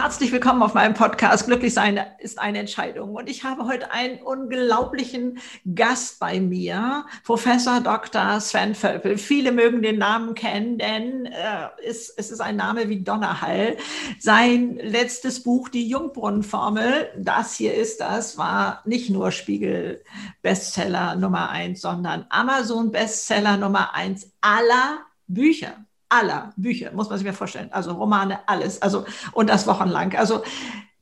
Herzlich 0.00 0.30
willkommen 0.30 0.62
auf 0.62 0.74
meinem 0.74 0.94
Podcast. 0.94 1.46
Glücklich 1.46 1.74
sein 1.74 1.98
ist 2.20 2.38
eine 2.38 2.60
Entscheidung. 2.60 3.16
Und 3.16 3.28
ich 3.28 3.42
habe 3.42 3.66
heute 3.66 3.90
einen 3.90 4.22
unglaublichen 4.22 5.40
Gast 5.74 6.20
bei 6.20 6.38
mir, 6.38 7.04
Professor 7.24 7.80
Dr. 7.80 8.38
Sven 8.38 8.76
Völpel. 8.76 9.18
Viele 9.18 9.50
mögen 9.50 9.82
den 9.82 9.98
Namen 9.98 10.36
kennen, 10.36 10.78
denn 10.78 11.26
äh, 11.26 11.66
es, 11.84 12.10
es 12.10 12.30
ist 12.30 12.38
ein 12.38 12.54
Name 12.54 12.88
wie 12.88 13.02
Donnerhall. 13.02 13.76
Sein 14.20 14.76
letztes 14.80 15.42
Buch, 15.42 15.68
die 15.68 15.88
Jungbrunnenformel, 15.88 17.10
das 17.18 17.56
hier 17.56 17.74
ist 17.74 18.00
das, 18.00 18.38
war 18.38 18.82
nicht 18.84 19.10
nur 19.10 19.32
Spiegel-Bestseller 19.32 21.16
Nummer 21.16 21.50
eins, 21.50 21.80
sondern 21.80 22.24
Amazon-Bestseller 22.28 23.56
Nummer 23.56 23.96
eins 23.96 24.30
aller 24.40 25.00
Bücher 25.26 25.87
aller 26.08 26.52
Bücher, 26.56 26.92
muss 26.92 27.08
man 27.08 27.18
sich 27.18 27.26
mir 27.26 27.32
vorstellen. 27.32 27.68
Also 27.72 27.92
Romane, 27.92 28.40
alles. 28.46 28.80
Also, 28.82 29.04
und 29.32 29.50
das 29.50 29.66
wochenlang. 29.66 30.16
Also 30.16 30.42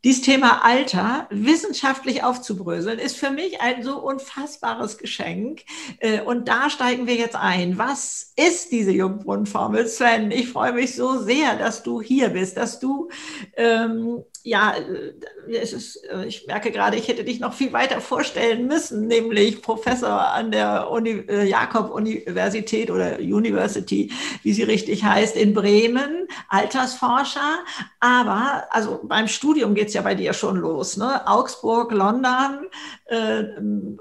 dieses 0.06 0.23
Thema 0.23 0.65
Alter 0.65 1.27
wissenschaftlich 1.30 2.23
aufzubröseln, 2.23 3.01
ist 3.01 3.16
für 3.16 3.30
mich 3.30 3.60
ein 3.60 3.83
so 3.83 3.98
unfassbares 3.98 4.98
Geschenk. 4.98 5.62
Äh, 5.98 6.20
und 6.20 6.47
da 6.47 6.70
steigen 6.70 7.09
wir 7.09 7.16
jetzt 7.16 7.34
ein. 7.34 7.77
Was 7.77 8.33
ist 8.37 8.70
diese 8.70 8.92
Jungbrunnenformel, 8.92 9.88
Sven? 9.88 10.30
Ich 10.30 10.48
freue 10.50 10.73
mich 10.73 10.95
so 10.95 11.19
sehr, 11.19 11.56
dass 11.56 11.83
du 11.83 12.00
hier 12.00 12.28
bist, 12.28 12.56
dass 12.56 12.78
du 12.78 13.09
ähm, 13.56 14.23
ja, 14.47 14.74
äh, 14.77 15.61
ist, 15.61 15.97
äh, 16.09 16.25
ich 16.25 16.47
merke 16.47 16.70
gerade, 16.70 16.97
ich 16.97 17.09
hätte 17.09 17.25
dich 17.25 17.41
noch 17.41 17.52
viel 17.52 17.73
weiter 17.73 18.00
vorstellen 18.00 18.69
müssen, 18.69 19.09
nämlich 19.09 19.61
Professor 19.61 20.33
an 20.33 20.52
der 20.52 20.88
Uni, 20.88 21.25
Jakob-Universität 21.28 22.92
oder 22.92 23.19
University, 23.19 24.12
wie 24.45 24.52
sie 24.52 24.62
richtig 24.62 25.02
heißt, 25.02 25.34
in 25.36 25.52
Bremen, 25.52 26.28
Altersforscher. 26.48 27.58
Aber 27.98 28.69
also 28.70 29.00
beim 29.02 29.27
Studium 29.27 29.75
geht 29.75 29.89
es 29.89 29.95
ja 29.97 30.02
bei 30.02 30.14
dir 30.14 30.33
schon 30.33 30.56
los, 30.56 30.97
ne? 30.97 31.27
Augsburg, 31.27 31.91
London 31.91 32.66
äh, 33.06 33.44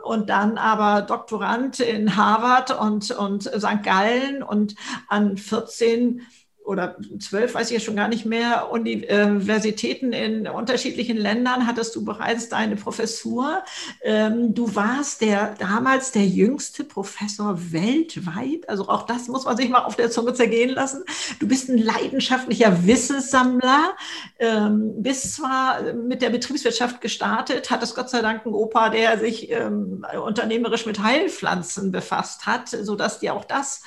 und 0.04 0.30
dann 0.30 0.58
aber 0.58 1.02
Doktorand 1.02 1.80
in 1.80 2.16
Harvard 2.16 2.80
und, 2.80 3.12
und 3.12 3.44
St. 3.44 3.82
Gallen 3.82 4.44
und 4.44 4.76
an 5.08 5.38
14 5.38 6.22
oder 6.66 6.98
zwölf, 7.20 7.54
weiß 7.54 7.68
ich 7.70 7.76
ja 7.76 7.80
schon 7.80 7.96
gar 7.96 8.08
nicht 8.08 8.26
mehr, 8.26 8.72
Universitäten 8.72 10.14
in 10.14 10.48
unterschiedlichen 10.48 11.18
Ländern 11.18 11.68
hattest 11.68 11.96
du 11.96 12.04
bereits 12.04 12.50
deine 12.50 12.76
Professur. 12.76 13.64
Ähm, 14.02 14.54
du 14.54 14.76
warst 14.76 15.22
der 15.22 15.56
damals 15.60 16.12
der 16.12 16.26
jüngste 16.26 16.84
Professor 16.84 17.72
weltweit. 17.72 18.68
Also 18.68 18.90
auch 18.90 19.04
das 19.04 19.28
muss 19.28 19.46
man 19.46 19.56
sich 19.58 19.70
mal 19.70 19.84
auf 19.84 19.96
der 19.96 20.10
Zunge 20.10 20.34
zergehen 20.34 20.72
lassen. 20.72 21.04
Du 21.40 21.48
bist 21.48 21.70
ein 21.70 21.78
leidenschaftlicher 21.78 22.86
Wissenssammler, 22.86 23.94
ähm, 24.40 25.04
bist 25.04 25.36
zwar 25.36 25.94
mit 25.94 26.22
der 26.22 26.32
Betriebswirtschaft 26.32 27.02
gestartet, 27.02 27.70
hattest 27.70 27.96
Gott 27.96 28.10
sei 28.10 28.22
Dank 28.22 28.46
einen 28.46 28.56
Opa, 28.56 28.90
der 28.90 29.20
sich 29.20 29.52
ähm, 29.52 30.06
unternehmerisch 30.24 30.86
mit 30.86 31.02
Heilpflanzen 31.02 31.92
befasst 31.92 32.48
hat, 32.48 32.70
sodass 32.70 33.20
dir 33.20 33.34
auch 33.34 33.46
das 33.46 33.84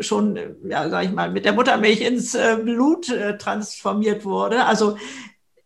schon, 0.00 0.38
ja, 0.68 0.88
sag 0.88 1.04
ich 1.04 1.12
mal, 1.12 1.30
mit 1.30 1.44
der 1.44 1.52
Muttermilch 1.58 2.02
ins 2.02 2.36
äh, 2.36 2.56
Blut 2.62 3.08
äh, 3.08 3.36
transformiert 3.36 4.24
wurde. 4.24 4.64
Also 4.64 4.96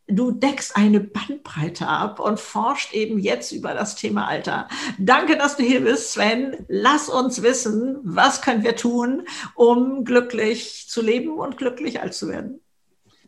du 0.09 0.31
deckst 0.31 0.75
eine 0.75 1.01
Bandbreite 1.01 1.87
ab 1.87 2.19
und 2.19 2.41
forscht 2.41 2.95
eben 2.95 3.19
jetzt 3.19 3.53
über 3.53 3.75
das 3.75 3.95
Thema 3.95 4.27
Alter. 4.27 4.69
Danke, 4.99 5.37
dass 5.37 5.59
du 5.59 5.65
hier 5.65 5.83
bist, 5.83 6.13
Sven. 6.13 6.65
Lass 6.69 7.11
uns 7.11 7.43
wissen, 7.43 7.99
was 8.05 8.41
können 8.41 8.63
wir 8.63 8.75
tun, 8.75 9.25
um 9.55 10.07
glücklich 10.07 10.87
zu 10.89 11.03
leben 11.03 11.33
und 11.33 11.59
glücklich 11.59 12.01
alt 12.01 12.15
zu 12.15 12.29
werden. 12.29 12.61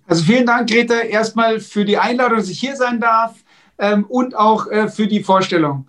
Also 0.06 0.24
vielen 0.24 0.46
Dank, 0.46 0.70
Greta, 0.70 1.00
erstmal 1.00 1.60
für 1.60 1.84
die 1.84 1.98
Einladung, 1.98 2.38
dass 2.38 2.48
ich 2.48 2.60
hier 2.60 2.76
sein 2.76 2.98
darf 2.98 3.34
ähm, 3.76 4.06
und 4.06 4.34
auch 4.34 4.68
äh, 4.68 4.88
für 4.88 5.06
die 5.06 5.22
Vorstellung. 5.22 5.86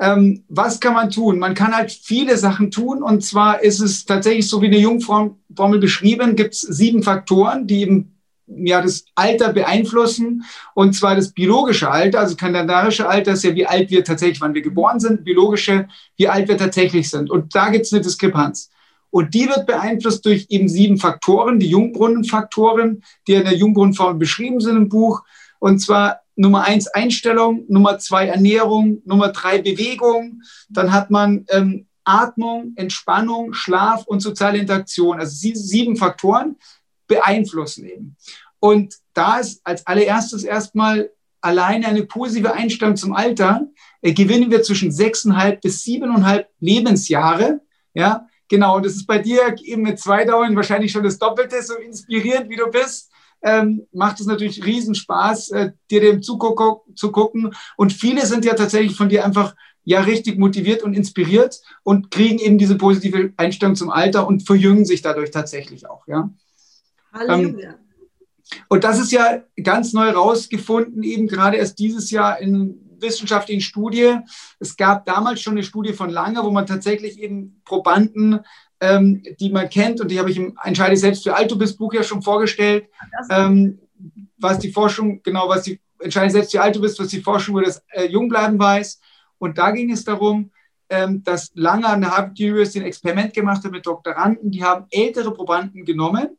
Ähm, 0.00 0.44
was 0.48 0.80
kann 0.80 0.94
man 0.94 1.10
tun? 1.10 1.38
Man 1.38 1.54
kann 1.54 1.76
halt 1.76 1.92
viele 1.92 2.36
Sachen 2.36 2.70
tun. 2.70 3.02
Und 3.02 3.24
zwar 3.24 3.62
ist 3.62 3.80
es 3.80 4.04
tatsächlich 4.04 4.48
so 4.48 4.60
wie 4.60 4.66
eine 4.66 4.78
Jungformel 4.78 5.78
beschrieben, 5.78 6.36
gibt 6.36 6.54
es 6.54 6.62
sieben 6.62 7.02
Faktoren, 7.02 7.66
die 7.66 7.82
eben 7.82 8.14
ja, 8.46 8.82
das 8.82 9.04
Alter 9.14 9.52
beeinflussen. 9.52 10.44
Und 10.74 10.94
zwar 10.94 11.16
das 11.16 11.32
biologische 11.32 11.90
Alter, 11.90 12.20
also 12.20 12.36
kalendarische 12.36 13.08
Alter 13.08 13.32
ist 13.32 13.44
ja, 13.44 13.54
wie 13.54 13.66
alt 13.66 13.90
wir 13.90 14.04
tatsächlich, 14.04 14.40
wann 14.40 14.54
wir 14.54 14.62
geboren 14.62 15.00
sind, 15.00 15.24
biologische, 15.24 15.88
wie 16.16 16.28
alt 16.28 16.48
wir 16.48 16.58
tatsächlich 16.58 17.08
sind. 17.08 17.30
Und 17.30 17.54
da 17.54 17.70
gibt 17.70 17.86
es 17.86 17.92
eine 17.92 18.02
Diskrepanz. 18.02 18.70
Und 19.10 19.32
die 19.32 19.46
wird 19.46 19.66
beeinflusst 19.66 20.26
durch 20.26 20.46
eben 20.48 20.68
sieben 20.68 20.98
Faktoren, 20.98 21.60
die 21.60 21.68
Jungbrunnenfaktoren, 21.68 23.04
die 23.28 23.34
in 23.34 23.44
der 23.44 23.54
Jungbrunnenformel 23.54 24.16
beschrieben 24.16 24.60
sind 24.60 24.76
im 24.76 24.88
Buch. 24.88 25.22
Und 25.60 25.78
zwar 25.78 26.23
Nummer 26.36 26.64
eins 26.64 26.88
Einstellung, 26.88 27.64
Nummer 27.68 27.98
zwei 27.98 28.26
Ernährung, 28.26 29.02
Nummer 29.04 29.28
drei 29.28 29.58
Bewegung. 29.58 30.42
Dann 30.68 30.92
hat 30.92 31.10
man 31.10 31.46
ähm, 31.50 31.86
Atmung, 32.04 32.72
Entspannung, 32.76 33.54
Schlaf 33.54 34.04
und 34.06 34.20
soziale 34.20 34.58
Interaktion. 34.58 35.18
Also 35.18 35.34
sieben 35.54 35.96
Faktoren 35.96 36.56
beeinflussen 37.06 37.86
eben. 37.86 38.16
Und 38.58 38.96
da 39.12 39.38
ist 39.38 39.60
als 39.64 39.86
allererstes 39.86 40.42
erstmal 40.42 41.10
alleine 41.40 41.86
eine 41.86 42.04
positive 42.04 42.54
Einstellung 42.54 42.96
zum 42.96 43.12
Alter, 43.12 43.66
äh, 44.00 44.12
gewinnen 44.12 44.50
wir 44.50 44.62
zwischen 44.62 44.90
sechseinhalb 44.90 45.60
bis 45.60 45.82
siebeneinhalb 45.82 46.48
Lebensjahre. 46.60 47.60
Ja, 47.92 48.26
genau. 48.48 48.76
Und 48.76 48.86
das 48.86 48.94
ist 48.94 49.06
bei 49.06 49.18
dir 49.18 49.54
eben 49.62 49.82
mit 49.82 50.00
zwei 50.00 50.24
Dauern 50.24 50.56
wahrscheinlich 50.56 50.90
schon 50.90 51.04
das 51.04 51.18
Doppelte, 51.18 51.62
so 51.62 51.74
inspirierend 51.74 52.48
wie 52.48 52.56
du 52.56 52.70
bist 52.70 53.12
ähm, 53.44 53.86
macht 53.92 54.20
es 54.20 54.26
natürlich 54.26 54.64
riesen 54.64 54.94
Spaß, 54.94 55.50
äh, 55.50 55.72
dir 55.90 56.00
dem 56.00 56.22
zuguck 56.22 56.82
zu 56.96 57.12
gucken. 57.12 57.54
Und 57.76 57.92
viele 57.92 58.26
sind 58.26 58.44
ja 58.44 58.54
tatsächlich 58.54 58.96
von 58.96 59.08
dir 59.08 59.24
einfach 59.24 59.54
ja 59.84 60.00
richtig 60.00 60.38
motiviert 60.38 60.82
und 60.82 60.94
inspiriert 60.94 61.60
und 61.82 62.10
kriegen 62.10 62.38
eben 62.38 62.56
diese 62.56 62.76
positive 62.76 63.32
Einstellung 63.36 63.76
zum 63.76 63.90
Alter 63.90 64.26
und 64.26 64.46
verjüngen 64.46 64.86
sich 64.86 65.02
dadurch 65.02 65.30
tatsächlich 65.30 65.86
auch. 65.88 66.06
Ja. 66.08 66.30
Halleluja. 67.12 67.70
Ähm, 67.70 67.74
und 68.68 68.84
das 68.84 68.98
ist 68.98 69.12
ja 69.12 69.42
ganz 69.62 69.92
neu 69.92 70.10
rausgefunden, 70.10 71.02
eben 71.02 71.26
gerade 71.26 71.56
erst 71.56 71.78
dieses 71.78 72.10
Jahr 72.10 72.38
in 72.40 72.80
wissenschaftlichen 73.00 73.60
Studie. 73.60 74.16
Es 74.58 74.76
gab 74.76 75.06
damals 75.06 75.40
schon 75.40 75.54
eine 75.54 75.62
Studie 75.62 75.92
von 75.92 76.10
Lange, 76.10 76.42
wo 76.42 76.50
man 76.50 76.66
tatsächlich 76.66 77.18
eben 77.18 77.60
Probanden 77.64 78.40
ähm, 78.84 79.22
die 79.40 79.50
man 79.50 79.70
kennt 79.70 80.00
und 80.00 80.10
die 80.10 80.18
habe 80.18 80.30
ich 80.30 80.36
im 80.36 80.58
Entscheide 80.62 80.96
selbst 80.96 81.24
für 81.24 81.34
Altobis 81.34 81.76
Buch 81.76 81.94
ja 81.94 82.02
schon 82.02 82.20
vorgestellt, 82.20 82.88
ähm, 83.30 83.78
was 84.36 84.58
die 84.58 84.70
Forschung, 84.70 85.22
genau, 85.22 85.48
was 85.48 85.62
die 85.62 85.80
Entscheide 86.00 86.30
selbst 86.30 86.52
für 86.52 86.60
Altobis, 86.60 86.98
was 86.98 87.08
die 87.08 87.22
Forschung 87.22 87.56
über 87.56 87.64
das 87.64 87.82
äh, 87.92 88.06
Jungbleiben 88.06 88.58
weiß. 88.58 89.00
Und 89.38 89.56
da 89.56 89.70
ging 89.70 89.90
es 89.90 90.04
darum, 90.04 90.50
ähm, 90.90 91.22
dass 91.24 91.50
Lange 91.54 91.86
an 91.86 92.02
der 92.02 92.10
Harvard 92.10 92.38
University 92.38 92.80
ein 92.80 92.86
Experiment 92.86 93.32
gemacht 93.32 93.64
hat 93.64 93.72
mit 93.72 93.86
Doktoranden, 93.86 94.50
die 94.50 94.62
haben 94.62 94.86
ältere 94.90 95.32
Probanden 95.32 95.86
genommen 95.86 96.36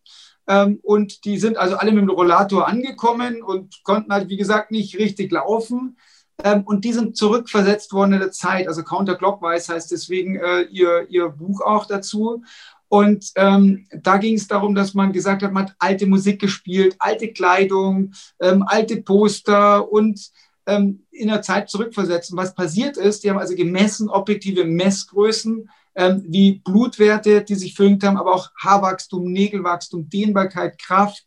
ähm, 0.48 0.80
und 0.84 1.26
die 1.26 1.40
sind 1.40 1.58
also 1.58 1.78
alle 1.78 1.92
mit 1.92 2.02
dem 2.02 2.10
Rollator 2.10 2.68
angekommen 2.68 3.42
und 3.42 3.84
konnten 3.84 4.14
halt, 4.14 4.30
wie 4.30 4.38
gesagt, 4.38 4.70
nicht 4.70 4.98
richtig 5.00 5.32
laufen. 5.32 5.98
Ähm, 6.44 6.64
und 6.66 6.84
die 6.86 6.94
sind 6.94 7.16
zurückversetzt 7.16 7.94
worden 7.94 8.14
in 8.14 8.20
der 8.20 8.32
Zeit, 8.32 8.68
also 8.68 8.84
counterclockwise 8.84 9.74
heißt 9.74 9.92
deswegen 9.92 10.36
äh, 10.36 10.62
ihr, 10.64 11.08
ihr 11.10 11.30
Buch 11.30 11.62
auch 11.62 11.86
dazu. 11.86 12.44
Und 12.88 13.32
ähm, 13.36 13.88
da 13.92 14.18
ging 14.18 14.36
es 14.36 14.48
darum, 14.48 14.76
dass 14.76 14.94
man 14.94 15.12
gesagt 15.12 15.44
hat, 15.44 15.52
man 15.52 15.66
hat 15.66 15.76
alte 15.80 16.06
Musik 16.06 16.40
gespielt, 16.40 16.96
alte 17.00 17.34
Kleidung, 17.34 18.14
ähm, 18.40 18.64
alte 18.68 19.02
Poster 19.02 19.92
und 19.92 20.32
ähm, 20.68 21.04
in 21.12 21.28
der 21.28 21.42
Zeit 21.42 21.70
zurückversetzt. 21.70 22.32
Und 22.32 22.38
was 22.38 22.54
passiert 22.54 22.98
ist, 22.98 23.24
die 23.24 23.30
haben 23.30 23.40
also 23.40 23.56
gemessen, 23.56 24.10
objektive 24.10 24.66
Messgrößen, 24.66 25.70
ähm, 25.96 26.26
wie 26.28 26.60
Blutwerte, 26.60 27.44
die 27.44 27.56
sich 27.56 27.74
verjüngt 27.74 28.04
haben, 28.04 28.18
aber 28.18 28.34
auch 28.34 28.52
Haarwachstum, 28.62 29.32
Nägelwachstum, 29.32 30.10
Dehnbarkeit, 30.10 30.78
Kraft 30.78 31.26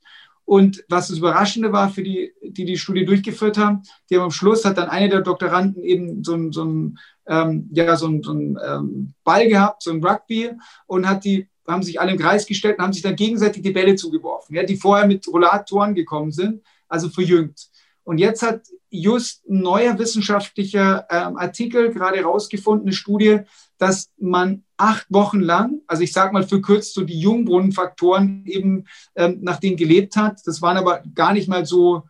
und 0.49 0.83
was 0.89 1.09
das 1.09 1.19
Überraschende 1.19 1.73
war 1.73 1.91
für 1.91 2.03
die, 2.03 2.33
die 2.43 2.65
die 2.65 2.79
Studie 2.79 3.05
durchgeführt 3.05 3.59
haben, 3.59 3.83
die 4.09 4.17
haben 4.17 4.23
am 4.23 4.31
Schluss 4.31 4.65
hat 4.65 4.79
dann 4.79 4.89
eine 4.89 5.11
der 5.11 5.21
Doktoranden 5.21 5.85
eben 5.85 6.25
so 6.25 6.33
ein, 6.33 6.53
so 6.53 6.65
ein, 6.65 6.99
ähm, 7.27 7.69
ja, 7.71 7.95
so 7.97 8.07
ein, 8.07 8.23
so 8.23 8.33
ein 8.33 8.59
ähm, 8.67 9.13
Ball 9.25 9.47
gehabt, 9.47 9.83
so 9.83 9.91
ein 9.91 10.03
Rugby 10.03 10.53
und 10.87 11.07
hat 11.07 11.27
die, 11.27 11.49
haben 11.67 11.83
sich 11.83 12.01
alle 12.01 12.13
im 12.13 12.19
Kreis 12.19 12.47
gestellt 12.47 12.79
und 12.79 12.85
haben 12.85 12.95
sich 12.95 13.03
dann 13.03 13.15
gegenseitig 13.15 13.63
die 13.63 13.73
Bälle 13.73 13.95
zugeworfen, 13.95 14.57
ja, 14.57 14.63
die 14.63 14.77
vorher 14.77 15.07
mit 15.07 15.29
Rollatoren 15.29 15.95
gekommen 15.95 16.33
sind, 16.33 16.63
also 16.89 17.11
verjüngt. 17.11 17.69
Und 18.09 18.17
jetzt 18.17 18.41
hat 18.43 18.63
just 18.89 19.47
ein 19.51 19.61
neuer 19.61 19.99
wissenschaftlicher 19.99 21.07
ähm, 21.11 21.37
Artikel 21.37 21.93
gerade 21.93 22.23
rausgefunden, 22.23 22.87
eine 22.87 22.97
Studie, 22.97 23.41
dass 23.77 24.09
man 24.17 24.65
acht 24.79 25.05
Wochen 25.11 25.41
lang, 25.41 25.83
also 25.87 26.03
ich 26.03 26.15
sage 26.15 26.33
mal 26.33 26.43
verkürzt 26.43 26.95
so 26.95 27.05
die 27.05 27.21
Jungbrunnenfaktoren 27.21 28.47
eben 28.47 28.87
ähm, 29.15 29.41
nach 29.43 29.61
denen 29.61 29.77
gelebt 29.77 30.17
hat. 30.17 30.41
Das 30.47 30.63
waren 30.63 30.79
aber 30.79 31.03
gar 31.15 31.35
nicht 31.35 31.51
mal 31.51 31.67
so 31.67 32.05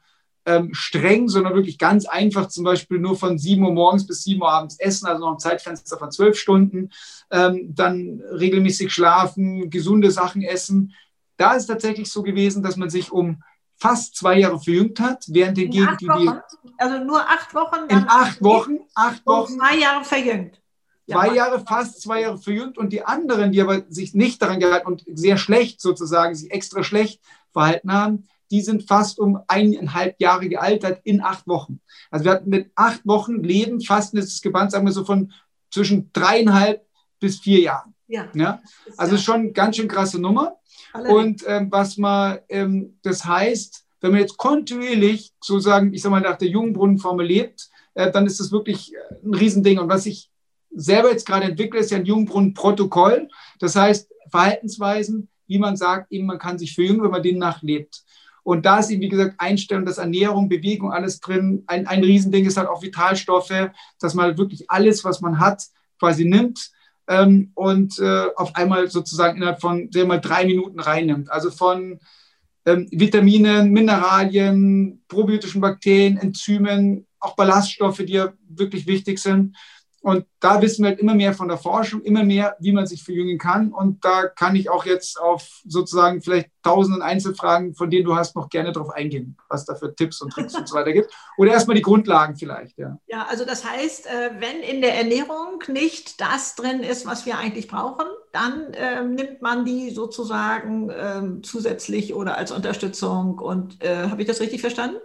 ähm, 0.46 0.70
streng, 0.72 1.28
sondern 1.28 1.54
wirklich 1.54 1.78
ganz 1.78 2.06
einfach, 2.06 2.46
zum 2.46 2.62
Beispiel 2.62 3.00
nur 3.00 3.16
von 3.16 3.36
7 3.36 3.60
Uhr 3.64 3.72
morgens 3.72 4.06
bis 4.06 4.22
7 4.22 4.40
Uhr 4.40 4.52
abends 4.52 4.78
essen, 4.78 5.08
also 5.08 5.20
noch 5.20 5.32
ein 5.32 5.40
Zeitfenster 5.40 5.98
von 5.98 6.12
zwölf 6.12 6.38
Stunden, 6.38 6.90
ähm, 7.32 7.74
dann 7.74 8.22
regelmäßig 8.30 8.92
schlafen, 8.92 9.68
gesunde 9.68 10.12
Sachen 10.12 10.42
essen. 10.42 10.94
Da 11.38 11.54
ist 11.54 11.66
tatsächlich 11.66 12.08
so 12.08 12.22
gewesen, 12.22 12.62
dass 12.62 12.76
man 12.76 12.88
sich 12.88 13.10
um 13.10 13.42
fast 13.78 14.16
zwei 14.16 14.40
Jahre 14.40 14.58
verjüngt 14.58 15.00
hat, 15.00 15.24
während 15.28 15.56
hingegen 15.56 15.96
die, 16.00 16.06
die. 16.06 16.30
Also 16.76 16.98
nur 17.04 17.20
acht 17.20 17.54
Wochen? 17.54 17.86
In 17.88 18.04
acht 18.08 18.42
Wochen, 18.42 18.78
acht 18.94 19.24
Wochen. 19.24 19.58
Zwei 19.58 19.76
Jahre 19.78 20.04
verjüngt. 20.04 20.60
Zwei 21.08 21.34
Jahre, 21.34 21.64
fast 21.66 22.02
zwei 22.02 22.20
Jahre 22.20 22.36
verjüngt 22.36 22.76
und 22.76 22.92
die 22.92 23.02
anderen, 23.02 23.50
die 23.50 23.62
aber 23.62 23.82
sich 23.88 24.14
nicht 24.14 24.42
daran 24.42 24.60
gehalten 24.60 24.86
und 24.86 25.04
sehr 25.06 25.38
schlecht 25.38 25.80
sozusagen, 25.80 26.34
sich 26.34 26.50
extra 26.50 26.82
schlecht 26.82 27.22
verhalten 27.52 27.90
haben, 27.90 28.28
die 28.50 28.60
sind 28.60 28.86
fast 28.86 29.18
um 29.18 29.40
eineinhalb 29.48 30.20
Jahre 30.20 30.48
gealtert 30.48 31.00
in 31.04 31.22
acht 31.22 31.46
Wochen. 31.46 31.80
Also 32.10 32.26
wir 32.26 32.32
hatten 32.32 32.50
mit 32.50 32.70
acht 32.74 33.06
Wochen 33.06 33.42
Leben, 33.42 33.80
Fasten 33.80 34.18
ist 34.18 34.32
das 34.34 34.42
Gebannt, 34.42 34.72
sagen 34.72 34.86
wir 34.86 34.92
so 34.92 35.04
von 35.04 35.32
zwischen 35.70 36.10
dreieinhalb 36.12 36.86
bis 37.18 37.40
vier 37.40 37.60
Jahren. 37.60 37.94
Ja. 38.06 38.28
ja? 38.34 38.60
Also 38.96 39.16
ja. 39.16 39.20
schon 39.20 39.52
ganz 39.52 39.76
schön 39.76 39.88
krasse 39.88 40.18
Nummer. 40.20 40.56
Und 40.94 41.44
ähm, 41.46 41.70
was 41.70 41.96
man, 41.96 42.38
ähm, 42.48 42.98
das 43.02 43.24
heißt, 43.24 43.84
wenn 44.00 44.12
man 44.12 44.20
jetzt 44.20 44.36
kontinuierlich 44.36 45.32
sozusagen, 45.42 45.92
ich 45.92 46.02
sag 46.02 46.10
mal, 46.10 46.20
nach 46.20 46.38
der 46.38 46.48
Jungbrunnenformel 46.48 47.26
lebt, 47.26 47.68
äh, 47.94 48.10
dann 48.10 48.26
ist 48.26 48.40
das 48.40 48.52
wirklich 48.52 48.94
äh, 48.94 48.98
ein 49.24 49.34
Riesending. 49.34 49.78
Und 49.78 49.88
was 49.88 50.06
ich 50.06 50.30
selber 50.70 51.10
jetzt 51.10 51.26
gerade 51.26 51.46
entwickle, 51.46 51.80
ist 51.80 51.90
ja 51.90 51.98
ein 51.98 52.06
Jungbrunnenprotokoll. 52.06 53.28
Das 53.58 53.76
heißt, 53.76 54.10
Verhaltensweisen, 54.30 55.28
wie 55.46 55.58
man 55.58 55.76
sagt, 55.76 56.12
eben 56.12 56.26
man 56.26 56.38
kann 56.38 56.58
sich 56.58 56.74
verjüngen, 56.74 57.02
wenn 57.02 57.10
man 57.10 57.22
den 57.22 57.38
nachlebt. 57.38 58.02
Und 58.42 58.64
da 58.64 58.78
ist 58.78 58.90
eben, 58.90 59.02
wie 59.02 59.08
gesagt, 59.08 59.34
Einstellung, 59.38 59.84
das 59.84 59.98
Ernährung, 59.98 60.48
Bewegung, 60.48 60.90
alles 60.92 61.20
drin. 61.20 61.64
Ein, 61.66 61.86
ein 61.86 62.02
Riesending 62.02 62.46
ist 62.46 62.56
halt 62.56 62.68
auch 62.68 62.82
Vitalstoffe, 62.82 63.70
dass 64.00 64.14
man 64.14 64.38
wirklich 64.38 64.70
alles, 64.70 65.04
was 65.04 65.20
man 65.20 65.38
hat, 65.38 65.64
quasi 65.98 66.24
nimmt 66.24 66.70
ähm, 67.08 67.50
und 67.54 67.98
äh, 67.98 68.26
auf 68.36 68.54
einmal 68.54 68.88
sozusagen 68.90 69.38
innerhalb 69.38 69.60
von, 69.60 69.90
sagen 69.90 70.08
mal, 70.08 70.20
drei 70.20 70.44
Minuten 70.44 70.78
reinnimmt. 70.78 71.30
Also 71.32 71.50
von 71.50 71.98
ähm, 72.66 72.86
Vitaminen, 72.90 73.70
Mineralien, 73.70 75.02
probiotischen 75.08 75.60
Bakterien, 75.60 76.18
Enzymen, 76.18 77.06
auch 77.18 77.34
Ballaststoffe, 77.34 77.98
die 77.98 78.12
ja 78.12 78.32
wirklich 78.48 78.86
wichtig 78.86 79.18
sind. 79.18 79.56
Und 80.00 80.26
da 80.40 80.62
wissen 80.62 80.84
wir 80.84 80.90
halt 80.90 81.00
immer 81.00 81.14
mehr 81.14 81.34
von 81.34 81.48
der 81.48 81.58
Forschung, 81.58 82.02
immer 82.02 82.22
mehr, 82.22 82.56
wie 82.60 82.72
man 82.72 82.86
sich 82.86 83.02
verjüngen 83.02 83.38
kann. 83.38 83.72
Und 83.72 84.04
da 84.04 84.26
kann 84.26 84.54
ich 84.54 84.70
auch 84.70 84.84
jetzt 84.86 85.20
auf 85.20 85.60
sozusagen 85.66 86.22
vielleicht 86.22 86.50
tausenden 86.62 87.02
Einzelfragen, 87.02 87.74
von 87.74 87.90
denen 87.90 88.04
du 88.04 88.14
hast, 88.14 88.36
noch 88.36 88.48
gerne 88.48 88.72
darauf 88.72 88.90
eingehen, 88.90 89.36
was 89.48 89.64
da 89.64 89.74
für 89.74 89.94
Tipps 89.94 90.20
und 90.20 90.32
Tricks 90.32 90.54
und 90.54 90.68
so 90.68 90.76
weiter 90.76 90.92
gibt. 90.92 91.12
Oder 91.36 91.52
erstmal 91.52 91.76
die 91.76 91.82
Grundlagen 91.82 92.36
vielleicht, 92.36 92.78
ja. 92.78 92.98
Ja, 93.06 93.26
also 93.28 93.44
das 93.44 93.64
heißt, 93.64 94.06
äh, 94.06 94.30
wenn 94.38 94.60
in 94.60 94.80
der 94.82 94.94
Ernährung 94.94 95.62
nicht 95.68 96.20
das 96.20 96.54
drin 96.54 96.80
ist, 96.80 97.06
was 97.06 97.26
wir 97.26 97.38
eigentlich 97.38 97.68
brauchen, 97.68 98.06
dann 98.32 98.72
äh, 98.74 99.02
nimmt 99.02 99.42
man 99.42 99.64
die 99.64 99.90
sozusagen 99.90 100.90
äh, 100.90 101.42
zusätzlich 101.42 102.14
oder 102.14 102.36
als 102.36 102.52
Unterstützung. 102.52 103.38
Und 103.38 103.82
äh, 103.82 104.08
habe 104.08 104.20
ich 104.20 104.28
das 104.28 104.40
richtig 104.40 104.60
verstanden? 104.60 104.98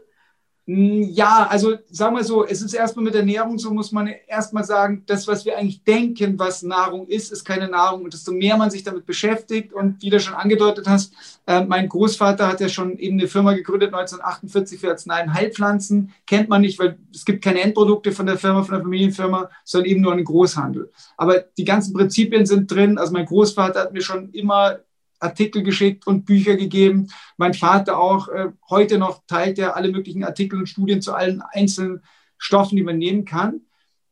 Hm, 0.65 1.09
ja, 1.09 1.45
also 1.49 1.75
sagen 1.91 2.15
wir 2.15 2.23
so, 2.23 2.45
es 2.45 2.61
ist 2.61 2.73
erstmal 2.73 3.03
mit 3.03 3.15
Ernährung 3.15 3.57
so, 3.59 3.73
muss 3.73 3.91
man 3.91 4.07
erstmal 4.27 4.63
sagen, 4.63 5.03
das, 5.07 5.27
was 5.27 5.43
wir 5.43 5.57
eigentlich 5.57 5.83
denken, 5.83 6.39
was 6.39 6.63
Nahrung 6.63 7.05
ist, 7.07 7.33
ist 7.33 7.43
keine 7.43 7.67
Nahrung. 7.67 8.03
Und 8.03 8.13
desto 8.13 8.31
mehr 8.31 8.55
man 8.55 8.71
sich 8.71 8.83
damit 8.83 9.05
beschäftigt 9.05 9.73
und 9.73 10.01
wie 10.01 10.09
du 10.09 10.21
schon 10.21 10.35
angedeutet 10.35 10.87
hast, 10.87 11.13
äh, 11.47 11.65
mein 11.65 11.89
Großvater 11.89 12.47
hat 12.47 12.61
ja 12.61 12.69
schon 12.69 12.97
eben 12.97 13.19
eine 13.19 13.27
Firma 13.27 13.51
gegründet, 13.51 13.93
1948 13.93 14.79
für 14.79 14.89
Arzneien 14.91 15.33
Heilpflanzen. 15.33 16.13
Kennt 16.25 16.47
man 16.47 16.61
nicht, 16.61 16.79
weil 16.79 16.97
es 17.13 17.25
gibt 17.25 17.43
keine 17.43 17.59
Endprodukte 17.59 18.13
von 18.13 18.25
der 18.25 18.37
Firma, 18.37 18.63
von 18.63 18.75
der 18.75 18.83
Familienfirma, 18.83 19.49
sondern 19.65 19.91
eben 19.91 20.01
nur 20.01 20.13
einen 20.13 20.23
Großhandel. 20.23 20.91
Aber 21.17 21.41
die 21.57 21.65
ganzen 21.65 21.93
Prinzipien 21.93 22.45
sind 22.45 22.71
drin. 22.71 22.97
Also 22.97 23.11
mein 23.11 23.25
Großvater 23.25 23.81
hat 23.81 23.93
mir 23.93 24.01
schon 24.01 24.29
immer 24.31 24.79
Artikel 25.23 25.63
geschickt 25.63 26.05
und 26.05 26.25
Bücher 26.25 26.55
gegeben. 26.55 27.07
Mein 27.37 27.53
Vater 27.53 27.99
auch. 27.99 28.27
Äh, 28.27 28.49
heute 28.69 28.97
noch 28.97 29.23
teilt 29.27 29.57
er 29.57 29.75
alle 29.75 29.91
möglichen 29.91 30.23
Artikel 30.23 30.59
und 30.59 30.67
Studien 30.67 31.01
zu 31.01 31.13
allen 31.13 31.41
einzelnen 31.41 32.03
Stoffen, 32.37 32.75
die 32.75 32.83
man 32.83 32.97
nehmen 32.97 33.25
kann. 33.25 33.61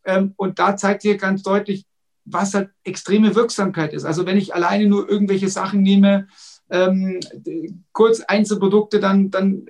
Ähm, 0.06 0.34
und 0.38 0.58
da 0.60 0.76
zeigt 0.76 1.04
hier 1.04 1.18
ganz 1.18 1.44
deutlich, 1.44 1.86
was 2.26 2.54
halt 2.54 2.70
extreme 2.84 3.36
Wirksamkeit 3.36 3.94
ist. 3.94 4.06
Also 4.06 4.26
wenn 4.26 4.38
ich 4.38 4.56
alleine 4.56 4.88
nur 4.88 5.10
irgendwelche 5.10 5.50
Sachen 5.50 5.82
nehme, 5.82 6.28
ähm, 6.70 7.20
kurz 7.92 8.22
Einzelprodukte, 8.22 9.00
dann, 9.00 9.30
dann 9.30 9.66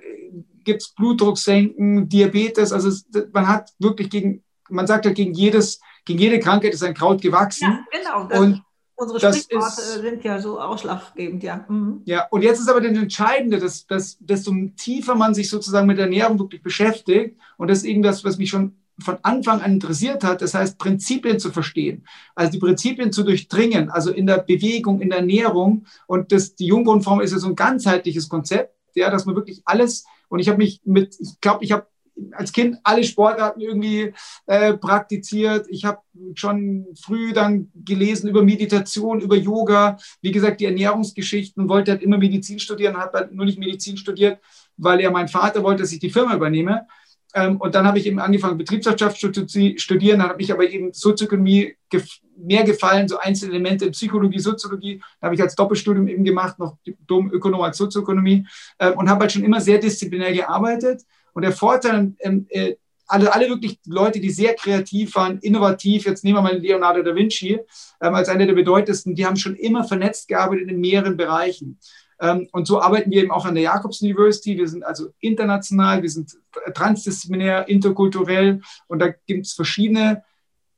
gibt 0.64 0.82
es 0.82 0.94
Blutdruck 0.94 1.38
senken, 1.38 2.08
Diabetes. 2.08 2.72
Also 2.72 2.88
es, 2.88 3.06
man 3.32 3.48
hat 3.48 3.72
wirklich 3.78 4.10
gegen, 4.10 4.44
man 4.68 4.86
sagt 4.86 5.04
ja, 5.04 5.12
gegen 5.12 5.34
jedes, 5.34 5.80
gegen 6.04 6.18
jede 6.18 6.38
Krankheit 6.38 6.74
ist 6.74 6.84
ein 6.84 6.94
Kraut 6.94 7.20
gewachsen. 7.20 7.68
Ja, 7.68 7.84
genau. 7.90 8.40
Und 8.40 8.62
Unsere 9.02 9.18
das 9.18 9.38
Sprichworte 9.42 9.80
ist, 9.80 10.00
sind 10.00 10.24
ja 10.24 10.40
so 10.40 10.60
ausschlaggebend, 10.60 11.42
ja. 11.42 11.64
Mhm. 11.68 12.02
Ja, 12.04 12.26
und 12.30 12.42
jetzt 12.42 12.60
ist 12.60 12.68
aber 12.68 12.80
das 12.80 12.96
Entscheidende, 12.96 13.58
dass, 13.58 13.86
dass 13.86 14.16
desto 14.20 14.54
tiefer 14.76 15.14
man 15.14 15.34
sich 15.34 15.50
sozusagen 15.50 15.86
mit 15.86 15.98
Ernährung 15.98 16.38
wirklich 16.38 16.62
beschäftigt, 16.62 17.36
und 17.56 17.68
das 17.68 17.78
ist 17.78 17.84
eben 17.84 18.02
das, 18.02 18.24
was 18.24 18.38
mich 18.38 18.50
schon 18.50 18.76
von 19.00 19.18
Anfang 19.22 19.60
an 19.62 19.72
interessiert 19.72 20.22
hat, 20.22 20.42
das 20.42 20.54
heißt 20.54 20.78
Prinzipien 20.78 21.40
zu 21.40 21.50
verstehen, 21.50 22.06
also 22.34 22.52
die 22.52 22.58
Prinzipien 22.58 23.10
zu 23.10 23.24
durchdringen, 23.24 23.90
also 23.90 24.12
in 24.12 24.26
der 24.26 24.38
Bewegung, 24.38 25.00
in 25.00 25.08
der 25.08 25.18
Ernährung. 25.18 25.86
Und 26.06 26.30
das, 26.30 26.54
die 26.54 26.66
Jungbrunnenform 26.66 27.20
ist 27.20 27.32
ja 27.32 27.38
so 27.38 27.48
ein 27.48 27.56
ganzheitliches 27.56 28.28
Konzept, 28.28 28.76
ja, 28.94 29.10
dass 29.10 29.24
man 29.24 29.34
wirklich 29.34 29.62
alles, 29.64 30.04
und 30.28 30.38
ich 30.38 30.48
habe 30.48 30.58
mich 30.58 30.80
mit, 30.84 31.16
ich 31.18 31.40
glaube, 31.40 31.64
ich 31.64 31.72
habe 31.72 31.86
als 32.32 32.52
Kind 32.52 32.78
alle 32.84 33.04
Sportarten 33.04 33.60
irgendwie 33.60 34.12
äh, 34.46 34.74
praktiziert. 34.74 35.66
Ich 35.68 35.84
habe 35.84 36.00
schon 36.34 36.86
früh 37.00 37.32
dann 37.32 37.70
gelesen 37.74 38.28
über 38.28 38.42
Meditation, 38.42 39.20
über 39.20 39.36
Yoga, 39.36 39.96
wie 40.20 40.32
gesagt, 40.32 40.60
die 40.60 40.66
Ernährungsgeschichten, 40.66 41.68
wollte 41.68 41.92
halt 41.92 42.02
immer 42.02 42.18
Medizin 42.18 42.58
studieren, 42.58 42.96
habe 42.96 43.18
halt 43.18 43.32
nur 43.32 43.46
nicht 43.46 43.58
Medizin 43.58 43.96
studiert, 43.96 44.40
weil 44.76 45.00
ja 45.00 45.10
mein 45.10 45.28
Vater 45.28 45.62
wollte, 45.62 45.82
dass 45.82 45.92
ich 45.92 46.00
die 46.00 46.10
Firma 46.10 46.34
übernehme. 46.34 46.86
Ähm, 47.34 47.56
und 47.56 47.74
dann 47.74 47.86
habe 47.86 47.98
ich 47.98 48.06
eben 48.06 48.18
angefangen, 48.18 48.58
Betriebswirtschaft 48.58 49.18
zu 49.18 49.32
studieren. 49.76 50.18
Dann 50.18 50.28
habe 50.28 50.42
ich 50.42 50.52
aber 50.52 50.68
eben 50.68 50.92
Sozioökonomie 50.92 51.76
gef 51.88 52.20
mehr 52.36 52.64
gefallen, 52.64 53.08
so 53.08 53.18
einzelne 53.18 53.52
Elemente 53.52 53.84
in 53.86 53.92
Psychologie, 53.92 54.38
Soziologie. 54.38 55.00
Da 55.20 55.26
habe 55.26 55.34
ich 55.34 55.42
als 55.42 55.54
Doppelstudium 55.54 56.08
eben 56.08 56.24
gemacht, 56.24 56.58
noch 56.58 56.76
Diplom 56.86 57.30
Ökonom 57.30 57.60
als 57.60 57.78
Sozioökonomie 57.78 58.46
ähm, 58.78 58.94
und 58.94 59.08
habe 59.08 59.20
halt 59.20 59.32
schon 59.32 59.44
immer 59.44 59.60
sehr 59.60 59.78
disziplinär 59.78 60.32
gearbeitet. 60.32 61.02
Und 61.32 61.42
der 61.42 61.52
Vorteil, 61.52 62.14
ähm, 62.20 62.46
äh, 62.50 62.74
alle, 63.06 63.32
alle 63.34 63.48
wirklich 63.48 63.78
Leute, 63.86 64.20
die 64.20 64.30
sehr 64.30 64.54
kreativ 64.54 65.14
waren, 65.16 65.38
innovativ, 65.38 66.06
jetzt 66.06 66.24
nehmen 66.24 66.38
wir 66.38 66.42
mal 66.42 66.56
Leonardo 66.56 67.02
da 67.02 67.14
Vinci 67.14 67.58
ähm, 68.00 68.14
als 68.14 68.28
einer 68.28 68.46
der 68.46 68.54
bedeutendsten, 68.54 69.14
die 69.14 69.26
haben 69.26 69.36
schon 69.36 69.56
immer 69.56 69.84
vernetzt 69.84 70.28
gearbeitet 70.28 70.70
in 70.70 70.80
mehreren 70.80 71.16
Bereichen. 71.16 71.78
Ähm, 72.20 72.48
und 72.52 72.66
so 72.66 72.80
arbeiten 72.80 73.10
wir 73.10 73.22
eben 73.22 73.30
auch 73.30 73.44
an 73.44 73.54
der 73.54 73.64
Jacobs 73.64 74.00
University. 74.00 74.56
Wir 74.56 74.68
sind 74.68 74.84
also 74.84 75.08
international, 75.18 76.02
wir 76.02 76.08
sind 76.08 76.32
transdisziplinär, 76.72 77.68
interkulturell 77.68 78.62
und 78.86 79.00
da 79.00 79.08
gibt 79.26 79.46
es 79.46 79.52
verschiedene 79.52 80.22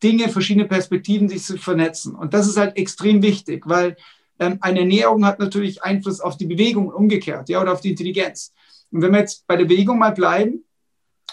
Dinge, 0.03 0.29
verschiedene 0.29 0.67
Perspektiven, 0.67 1.29
sich 1.29 1.45
zu 1.45 1.57
vernetzen. 1.57 2.15
Und 2.15 2.35
das 2.35 2.49
ist 2.49 2.57
halt 2.57 2.77
extrem 2.77 3.23
wichtig, 3.23 3.63
weil 3.67 3.97
ähm, 4.39 4.59
eine 4.61 4.81
Ernährung 4.81 5.25
hat 5.25 5.39
natürlich 5.39 5.83
Einfluss 5.83 6.21
auf 6.21 6.37
die 6.37 6.47
Bewegung 6.47 6.89
umgekehrt, 6.89 7.49
ja, 7.49 7.61
oder 7.61 7.73
auf 7.73 7.81
die 7.81 7.91
Intelligenz. 7.91 8.53
Und 8.95 9.03
wenn 9.03 9.13
wir 9.13 9.19
jetzt 9.19 9.45
bei 9.49 9.57
der 9.57 9.65
Bewegung 9.65 9.99
mal 9.99 10.13
bleiben, 10.13 10.65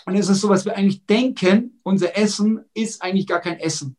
dann 0.08 0.15
ist 0.15 0.30
es 0.30 0.41
so, 0.41 0.50
was 0.50 0.65
wir 0.65 0.75
eigentlich 0.75 1.06
denken, 1.06 1.80
unser 1.84 2.18
Essen 2.18 2.65
ist 2.74 3.03
eigentlich 3.03 3.27
gar 3.27 3.39
kein 3.39 3.60
Essen. 3.60 3.96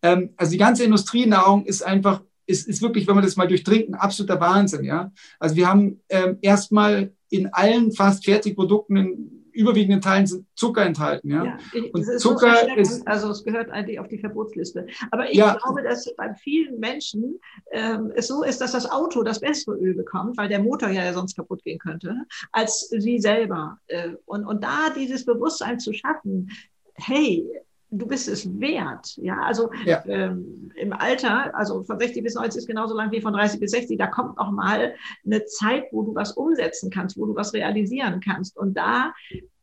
Ähm, 0.00 0.30
also 0.38 0.52
die 0.52 0.58
ganze 0.58 0.84
Industrienahrung 0.84 1.66
ist 1.66 1.82
einfach, 1.82 2.22
ist, 2.46 2.66
ist 2.66 2.80
wirklich, 2.80 3.06
wenn 3.06 3.16
wir 3.16 3.20
das 3.20 3.36
mal 3.36 3.46
durchdrinken, 3.46 3.94
absoluter 3.94 4.40
Wahnsinn. 4.40 4.84
Ja? 4.84 5.12
Also 5.38 5.56
wir 5.56 5.68
haben 5.68 6.00
ähm, 6.08 6.38
erstmal 6.40 7.12
in 7.28 7.52
allen 7.52 7.92
fast 7.92 8.24
Fertigprodukten 8.24 8.96
in 8.96 9.41
überwiegenden 9.52 10.00
Teilen 10.00 10.26
sind 10.26 10.46
Zucker 10.54 10.84
enthalten. 10.84 11.30
Ja, 11.30 11.44
ja 11.44 11.58
und 11.92 12.00
ist 12.00 12.20
Zucker 12.20 12.54
so 12.68 12.80
ist. 12.80 13.06
Also 13.06 13.30
es 13.30 13.44
gehört 13.44 13.70
eigentlich 13.70 13.98
auf 13.98 14.08
die 14.08 14.18
Verbotsliste. 14.18 14.86
Aber 15.10 15.30
ich 15.30 15.36
ja. 15.36 15.54
glaube, 15.54 15.82
dass 15.82 16.14
bei 16.16 16.34
vielen 16.34 16.78
Menschen 16.78 17.38
ähm, 17.70 18.12
es 18.14 18.26
so 18.28 18.42
ist, 18.42 18.60
dass 18.60 18.72
das 18.72 18.90
Auto 18.90 19.22
das 19.22 19.40
bessere 19.40 19.76
Öl 19.76 19.94
bekommt, 19.94 20.36
weil 20.36 20.48
der 20.48 20.60
Motor 20.60 20.90
ja 20.90 21.12
sonst 21.12 21.36
kaputt 21.36 21.62
gehen 21.62 21.78
könnte, 21.78 22.16
als 22.52 22.88
sie 22.88 23.18
selber. 23.18 23.78
Äh, 23.86 24.10
und, 24.24 24.44
und 24.44 24.62
da 24.64 24.90
dieses 24.90 25.24
Bewusstsein 25.24 25.78
zu 25.78 25.92
schaffen, 25.92 26.50
hey, 26.94 27.46
du 27.92 28.06
bist 28.06 28.26
es 28.26 28.48
wert. 28.58 29.16
Ja, 29.18 29.40
also 29.42 29.70
ja. 29.84 30.02
Ähm, 30.06 30.72
im 30.76 30.92
Alter, 30.92 31.54
also 31.54 31.82
von 31.82 31.98
60 31.98 32.24
bis 32.24 32.34
90 32.34 32.60
ist 32.60 32.66
genauso 32.66 32.96
lang 32.96 33.12
wie 33.12 33.20
von 33.20 33.34
30 33.34 33.60
bis 33.60 33.70
60, 33.72 33.98
da 33.98 34.06
kommt 34.06 34.38
noch 34.38 34.50
mal 34.50 34.94
eine 35.24 35.44
Zeit, 35.44 35.84
wo 35.92 36.02
du 36.02 36.14
was 36.14 36.32
umsetzen 36.32 36.90
kannst, 36.90 37.18
wo 37.18 37.26
du 37.26 37.34
was 37.34 37.52
realisieren 37.52 38.20
kannst. 38.20 38.56
Und 38.56 38.74
da 38.74 39.12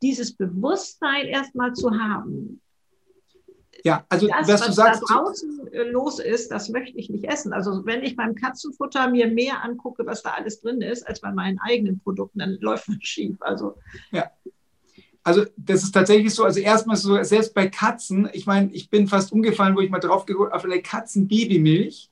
dieses 0.00 0.34
Bewusstsein 0.34 1.26
erstmal 1.26 1.74
zu 1.74 1.90
haben. 1.90 2.60
Ja, 3.84 4.04
also 4.08 4.28
das, 4.28 4.46
was, 4.46 4.60
was 4.60 4.66
du 4.66 4.72
sagst, 4.72 5.02
da 5.08 5.14
draußen 5.14 5.72
äh, 5.72 5.82
los 5.84 6.18
ist, 6.18 6.50
das 6.50 6.68
möchte 6.68 6.98
ich 6.98 7.08
nicht 7.08 7.24
essen. 7.24 7.52
Also 7.52 7.84
wenn 7.86 8.02
ich 8.02 8.14
beim 8.14 8.34
Katzenfutter 8.34 9.08
mir 9.08 9.26
mehr 9.26 9.64
angucke, 9.64 10.06
was 10.06 10.22
da 10.22 10.30
alles 10.30 10.60
drin 10.60 10.82
ist, 10.82 11.06
als 11.08 11.20
bei 11.20 11.32
meinen 11.32 11.58
eigenen 11.60 11.98
Produkten, 12.00 12.40
dann 12.40 12.58
läuft 12.60 12.88
es 12.88 12.96
schief. 13.00 13.38
Also 13.40 13.76
ja, 14.12 14.30
also 15.22 15.44
das 15.56 15.82
ist 15.82 15.92
tatsächlich 15.92 16.34
so, 16.34 16.44
also 16.44 16.60
erstmal 16.60 16.96
so, 16.96 17.22
selbst 17.22 17.54
bei 17.54 17.68
Katzen, 17.68 18.28
ich 18.32 18.46
meine, 18.46 18.72
ich 18.72 18.90
bin 18.90 19.06
fast 19.06 19.32
umgefallen, 19.32 19.76
wo 19.76 19.80
ich 19.80 19.90
mal 19.90 19.98
drauf 19.98 20.26
geguckt 20.26 20.52
auf 20.52 20.64
eine 20.64 20.80
Katzenbabymilch 20.80 22.10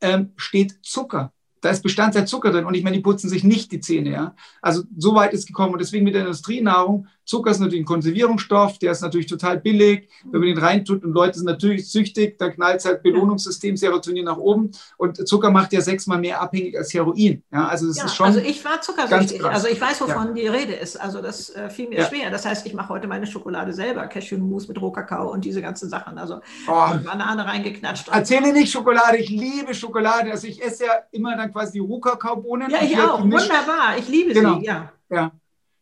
ähm, 0.00 0.32
steht 0.36 0.78
Zucker. 0.82 1.32
da 1.60 1.70
ist 1.70 1.82
Bestandteil 1.82 2.26
Zucker 2.26 2.52
drin 2.52 2.64
und 2.64 2.74
ich 2.74 2.84
meine, 2.84 2.96
die 2.96 3.02
putzen 3.02 3.28
sich 3.28 3.44
nicht 3.44 3.72
die 3.72 3.80
Zähne. 3.80 4.10
Ja? 4.10 4.36
Also 4.62 4.84
so 4.96 5.14
weit 5.14 5.32
ist 5.32 5.46
gekommen 5.46 5.72
und 5.72 5.80
deswegen 5.80 6.04
mit 6.04 6.14
der 6.14 6.22
Industrienahrung, 6.22 7.08
Zucker 7.28 7.50
ist 7.50 7.58
natürlich 7.58 7.82
ein 7.82 7.86
Konservierungsstoff, 7.86 8.78
der 8.78 8.92
ist 8.92 9.02
natürlich 9.02 9.26
total 9.26 9.58
billig, 9.58 10.08
wenn 10.24 10.40
man 10.40 10.48
den 10.48 10.58
reintut 10.58 11.04
und 11.04 11.12
Leute 11.12 11.38
sind 11.38 11.44
natürlich 11.44 11.90
süchtig, 11.90 12.38
dann 12.38 12.54
knallt 12.54 12.82
halt 12.86 13.02
Belohnungssystem 13.02 13.76
Serotonin 13.76 14.24
nach 14.24 14.38
oben 14.38 14.70
und 14.96 15.28
Zucker 15.28 15.50
macht 15.50 15.74
ja 15.74 15.82
sechsmal 15.82 16.18
mehr 16.18 16.40
abhängig 16.40 16.76
als 16.78 16.94
Heroin. 16.94 17.42
Ja, 17.52 17.68
also 17.68 17.86
das 17.86 17.98
ja, 17.98 18.04
ist 18.06 18.16
schon. 18.16 18.26
Also 18.26 18.40
ich 18.40 18.64
war 18.64 18.80
zuckersüchtig, 18.80 19.44
also 19.44 19.68
ich 19.68 19.78
weiß, 19.78 20.00
wovon 20.00 20.28
ja. 20.28 20.42
die 20.42 20.46
Rede 20.46 20.72
ist. 20.72 20.96
Also 20.98 21.20
das 21.20 21.50
äh, 21.50 21.68
fiel 21.68 21.90
mir 21.90 21.98
ja. 21.98 22.04
schwer. 22.06 22.30
Das 22.30 22.46
heißt, 22.46 22.66
ich 22.66 22.72
mache 22.72 22.88
heute 22.88 23.06
meine 23.08 23.26
Schokolade 23.26 23.74
selber, 23.74 24.06
Cashew-Mousse 24.06 24.68
mit 24.68 24.80
Rohkakao 24.80 25.30
und 25.30 25.44
diese 25.44 25.60
ganzen 25.60 25.90
Sachen. 25.90 26.16
Also 26.16 26.40
oh. 26.66 26.94
Banane 27.04 27.44
reingeknatscht. 27.44 28.08
Erzähle 28.08 28.54
nicht 28.54 28.72
Schokolade, 28.72 29.18
ich 29.18 29.28
liebe 29.28 29.74
Schokolade. 29.74 30.30
Also 30.30 30.46
ich 30.46 30.64
esse 30.64 30.86
ja 30.86 30.92
immer 31.12 31.36
dann 31.36 31.52
quasi 31.52 31.72
die 31.72 31.78
Rohkakaobohnen. 31.80 32.70
Ja, 32.70 32.78
ich 32.82 32.98
auch. 32.98 33.20
Wunderbar. 33.20 33.98
Ich 33.98 34.08
liebe 34.08 34.32
genau. 34.32 34.60
sie, 34.60 34.64
ja. 34.64 34.92
Ja. 35.10 35.32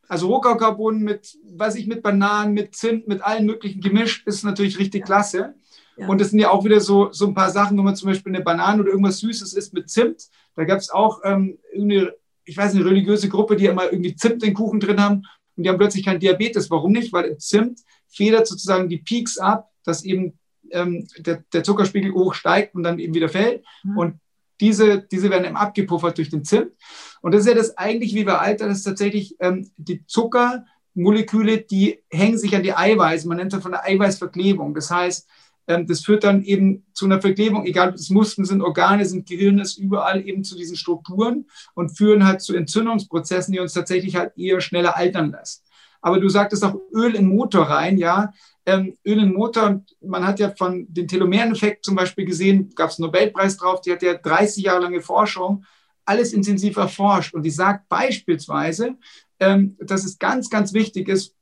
Also 0.09 0.29
Rohkakaobohnen 0.29 1.03
mit, 1.03 1.37
weiß 1.57 1.77
ich, 1.77 1.87
mit 1.87 2.03
Bananen, 2.03 2.55
mit 2.55 2.75
Zimt, 2.75 3.09
mit 3.09 3.23
allen 3.23 3.47
möglichen 3.47 3.81
gemischt, 3.81 4.27
ist 4.27 4.45
natürlich 4.45 4.79
richtig 4.79 5.01
ja. 5.01 5.07
klasse. 5.07 5.55
Ja. 5.97 6.09
Und 6.09 6.21
das 6.21 6.31
sind 6.31 6.39
ja 6.39 6.51
auch 6.51 6.65
wieder 6.65 6.81
so, 6.81 7.11
so 7.13 7.27
ein 7.27 7.35
paar 7.35 7.51
Sachen, 7.51 7.77
wenn 7.77 7.85
man 7.85 7.97
zum 7.97 8.09
Beispiel 8.09 8.35
eine 8.35 8.45
Banane 8.45 8.83
oder 8.83 8.91
irgendwas 8.91 9.19
Süßes 9.19 9.55
isst 9.55 9.73
mit 9.73 9.89
Zimt. 9.89 10.29
Da 10.55 10.65
gab 10.65 10.79
es 10.79 10.91
auch 10.91 11.21
ähm, 11.25 11.59
eine, 11.75 12.13
ich 12.45 12.57
weiß, 12.57 12.75
eine 12.75 12.85
religiöse 12.85 13.29
Gruppe, 13.29 13.57
die 13.57 13.67
immer 13.67 13.91
irgendwie 13.91 14.15
Zimt 14.15 14.35
in 14.35 14.51
den 14.51 14.55
Kuchen 14.55 14.81
drin 14.81 15.01
haben 15.01 15.23
und 15.57 15.63
die 15.63 15.69
haben 15.69 15.79
plötzlich 15.79 16.05
keinen 16.05 16.21
Diabetes. 16.21 16.71
Warum 16.71 16.93
nicht? 16.93 17.13
Weil 17.13 17.25
im 17.25 17.39
Zimt 17.39 17.81
federt 18.09 18.47
sozusagen 18.47 18.89
die 18.89 18.99
Peaks 18.99 19.39
ab, 19.39 19.71
dass 19.85 20.05
eben 20.05 20.39
ähm, 20.71 21.07
der, 21.19 21.45
der, 21.53 21.63
Zuckerspiegel 21.63 22.13
hoch 22.13 22.35
steigt 22.35 22.75
und 22.75 22.83
dann 22.83 22.99
eben 22.99 23.15
wieder 23.15 23.29
fällt. 23.29 23.65
Mhm. 23.85 23.99
Und 23.99 24.15
diese, 24.61 25.03
diese 25.03 25.31
werden 25.31 25.45
eben 25.45 25.57
abgepuffert 25.57 26.19
durch 26.19 26.31
den 26.31 26.45
Zimt. 26.45 26.73
Und 27.21 27.33
das 27.33 27.43
ist 27.43 27.49
ja 27.49 27.55
das 27.55 27.77
eigentlich 27.77 28.15
wie 28.15 28.25
bei 28.25 28.39
Alter, 28.39 28.69
das 28.69 28.79
ist 28.79 28.85
tatsächlich 28.85 29.37
ähm, 29.41 29.71
die 29.77 30.05
Zuckermoleküle, 30.07 31.59
die 31.59 32.03
hängen 32.11 32.39
sich 32.39 32.55
an 32.57 32.63
die 32.63 32.75
Eiweiße. 32.75 33.29
Man 33.29 33.39
nennt 33.39 33.53
das 33.53 33.63
von 33.63 33.73
der 33.73 33.85
Eiweißverklebung. 33.85 34.75
Das 34.75 34.91
heißt, 34.91 35.29
ähm, 35.69 35.87
das 35.87 36.01
führt 36.01 36.25
dann 36.25 36.43
eben 36.43 36.85
zu 36.93 37.07
einer 37.07 37.21
Verklebung, 37.21 37.67
egal 37.67 37.91
ob 37.91 37.95
es 37.97 38.11
Muskeln 38.11 38.45
sind, 38.45 38.63
Organe 38.63 39.05
sind, 39.05 39.29
Gehirn 39.29 39.59
ist, 39.59 39.79
überall 39.79 40.27
eben 40.27 40.45
zu 40.45 40.57
diesen 40.57 40.77
Strukturen 40.77 41.47
und 41.75 41.97
führen 41.97 42.27
halt 42.27 42.41
zu 42.41 42.55
Entzündungsprozessen, 42.55 43.53
die 43.53 43.61
uns 43.61 43.73
tatsächlich 43.73 44.17
halt 44.17 44.37
eher 44.37 44.61
schneller 44.61 44.97
altern 44.97 45.33
lassen. 45.33 45.63
Aber 46.01 46.21
du 46.21 46.29
sagtest 46.29 46.65
auch 46.65 46.77
Öl 46.95 47.15
in 47.15 47.27
Motor 47.27 47.65
rein, 47.65 47.99
ja 47.99 48.33
ähm, 48.67 48.97
Öl 49.07 49.21
in 49.21 49.33
Motor. 49.33 49.83
Man 50.01 50.27
hat 50.27 50.39
ja 50.39 50.53
von 50.57 50.87
den 50.89 51.09
Telomereneffekt 51.09 51.85
zum 51.85 51.95
Beispiel 51.95 52.25
gesehen, 52.25 52.73
gab 52.75 52.91
es 52.91 52.99
einen 52.99 53.07
Nobelpreis 53.07 53.57
drauf, 53.57 53.81
die 53.81 53.93
hat 53.93 54.03
ja 54.03 54.15
30 54.15 54.65
Jahre 54.65 54.83
lange 54.83 55.01
Forschung, 55.01 55.65
alles 56.05 56.33
intensiv 56.33 56.77
erforscht. 56.77 57.35
Und 57.35 57.43
die 57.43 57.51
sagt 57.51 57.89
beispielsweise, 57.89 58.97
ähm, 59.41 59.77
dass 59.81 60.05
es 60.05 60.19
ganz, 60.19 60.51
ganz 60.51 60.73
wichtig 60.73 61.09
ist, 61.09 61.35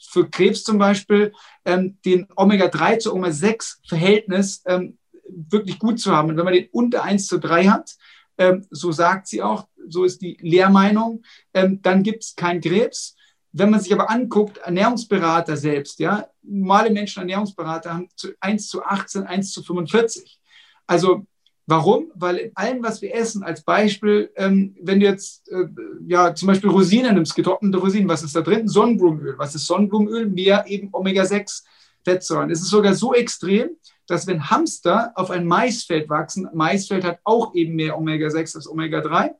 für 0.00 0.28
Krebs 0.30 0.64
zum 0.64 0.78
Beispiel, 0.78 1.32
ähm, 1.64 1.98
den 2.04 2.26
Omega-3 2.36 2.98
zu 2.98 3.14
Omega-6-Verhältnis 3.14 4.62
ähm, 4.66 4.98
wirklich 5.28 5.78
gut 5.78 6.00
zu 6.00 6.12
haben. 6.12 6.30
Und 6.30 6.36
wenn 6.36 6.44
man 6.44 6.54
den 6.54 6.68
unter 6.72 7.02
1 7.02 7.26
zu 7.26 7.38
3 7.38 7.66
hat, 7.66 7.96
ähm, 8.38 8.66
so 8.70 8.92
sagt 8.92 9.26
sie 9.26 9.42
auch, 9.42 9.68
so 9.88 10.04
ist 10.04 10.22
die 10.22 10.38
Lehrmeinung, 10.40 11.22
ähm, 11.54 11.82
dann 11.82 12.02
gibt 12.02 12.24
es 12.24 12.36
keinen 12.36 12.60
Krebs. 12.60 13.16
Wenn 13.52 13.70
man 13.70 13.80
sich 13.80 13.92
aber 13.92 14.10
anguckt, 14.10 14.58
Ernährungsberater 14.58 15.56
selbst, 15.56 15.98
ja, 15.98 16.26
normale 16.42 16.90
Menschen, 16.90 17.20
Ernährungsberater 17.20 17.94
haben 17.94 18.08
1 18.40 18.68
zu 18.68 18.84
18, 18.84 19.24
1 19.24 19.52
zu 19.52 19.62
45. 19.62 20.38
Also 20.86 21.26
warum? 21.66 22.12
Weil 22.14 22.36
in 22.36 22.56
allem, 22.56 22.82
was 22.82 23.00
wir 23.00 23.14
essen, 23.14 23.42
als 23.42 23.62
Beispiel, 23.62 24.30
ähm, 24.36 24.76
wenn 24.82 25.00
du 25.00 25.06
jetzt 25.06 25.48
äh, 25.50 25.66
ja 26.06 26.34
zum 26.34 26.48
Beispiel 26.48 26.70
Rosinen 26.70 27.14
nimmst, 27.14 27.34
getrocknete 27.34 27.78
Rosinen, 27.78 28.08
was 28.08 28.22
ist 28.22 28.36
da 28.36 28.42
drin? 28.42 28.68
Sonnenblumenöl. 28.68 29.38
Was 29.38 29.54
ist 29.54 29.66
Sonnenblumenöl? 29.66 30.26
Mehr 30.26 30.64
eben 30.66 30.88
Omega-6 30.92 31.64
Fettsäuren. 32.04 32.50
Es 32.50 32.60
ist 32.60 32.68
sogar 32.68 32.94
so 32.94 33.14
extrem, 33.14 33.70
dass 34.06 34.26
wenn 34.26 34.50
Hamster 34.50 35.12
auf 35.14 35.30
ein 35.30 35.46
Maisfeld 35.46 36.08
wachsen, 36.08 36.48
Maisfeld 36.54 37.04
hat 37.04 37.18
auch 37.24 37.54
eben 37.54 37.76
mehr 37.76 37.98
Omega-6 37.98 38.56
als 38.56 38.68
Omega-3. 38.68 39.30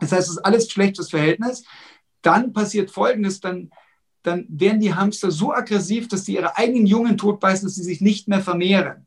Das 0.00 0.12
heißt, 0.12 0.28
es 0.28 0.34
ist 0.34 0.44
alles 0.44 0.70
schlechtes 0.70 1.10
Verhältnis 1.10 1.64
dann 2.22 2.52
passiert 2.52 2.90
Folgendes, 2.90 3.40
dann, 3.40 3.70
dann 4.22 4.46
werden 4.48 4.80
die 4.80 4.94
Hamster 4.94 5.30
so 5.30 5.52
aggressiv, 5.52 6.08
dass 6.08 6.24
sie 6.24 6.34
ihre 6.34 6.56
eigenen 6.56 6.86
Jungen 6.86 7.16
totbeißen, 7.16 7.66
dass 7.66 7.76
sie 7.76 7.82
sich 7.82 8.00
nicht 8.00 8.28
mehr 8.28 8.40
vermehren. 8.40 9.06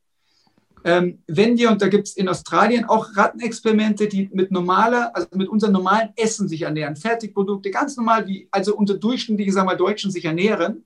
Ähm, 0.84 1.20
wenn 1.27 1.58
wir, 1.58 1.70
und 1.70 1.82
da 1.82 1.88
gibt 1.88 2.08
es 2.08 2.18
in 2.18 2.27
Australien 2.27 2.86
auch 2.86 3.15
Rattenexperimente, 3.15 4.08
die 4.08 4.30
mit 4.34 4.51
normaler, 4.51 5.15
also 5.15 5.27
mit 5.36 5.48
unserem 5.48 5.74
normalen 5.74 6.10
Essen 6.15 6.48
sich 6.48 6.63
ernähren, 6.63 6.96
Fertigprodukte, 6.96 7.70
ganz 7.70 7.98
normal, 7.98 8.27
wie 8.27 8.48
also 8.50 8.75
unter 8.75 8.96
durchschnittliche, 8.96 9.51
sagen 9.51 9.70
wir 9.70 9.75
Deutschen 9.75 10.10
sich 10.10 10.25
ernähren, 10.25 10.84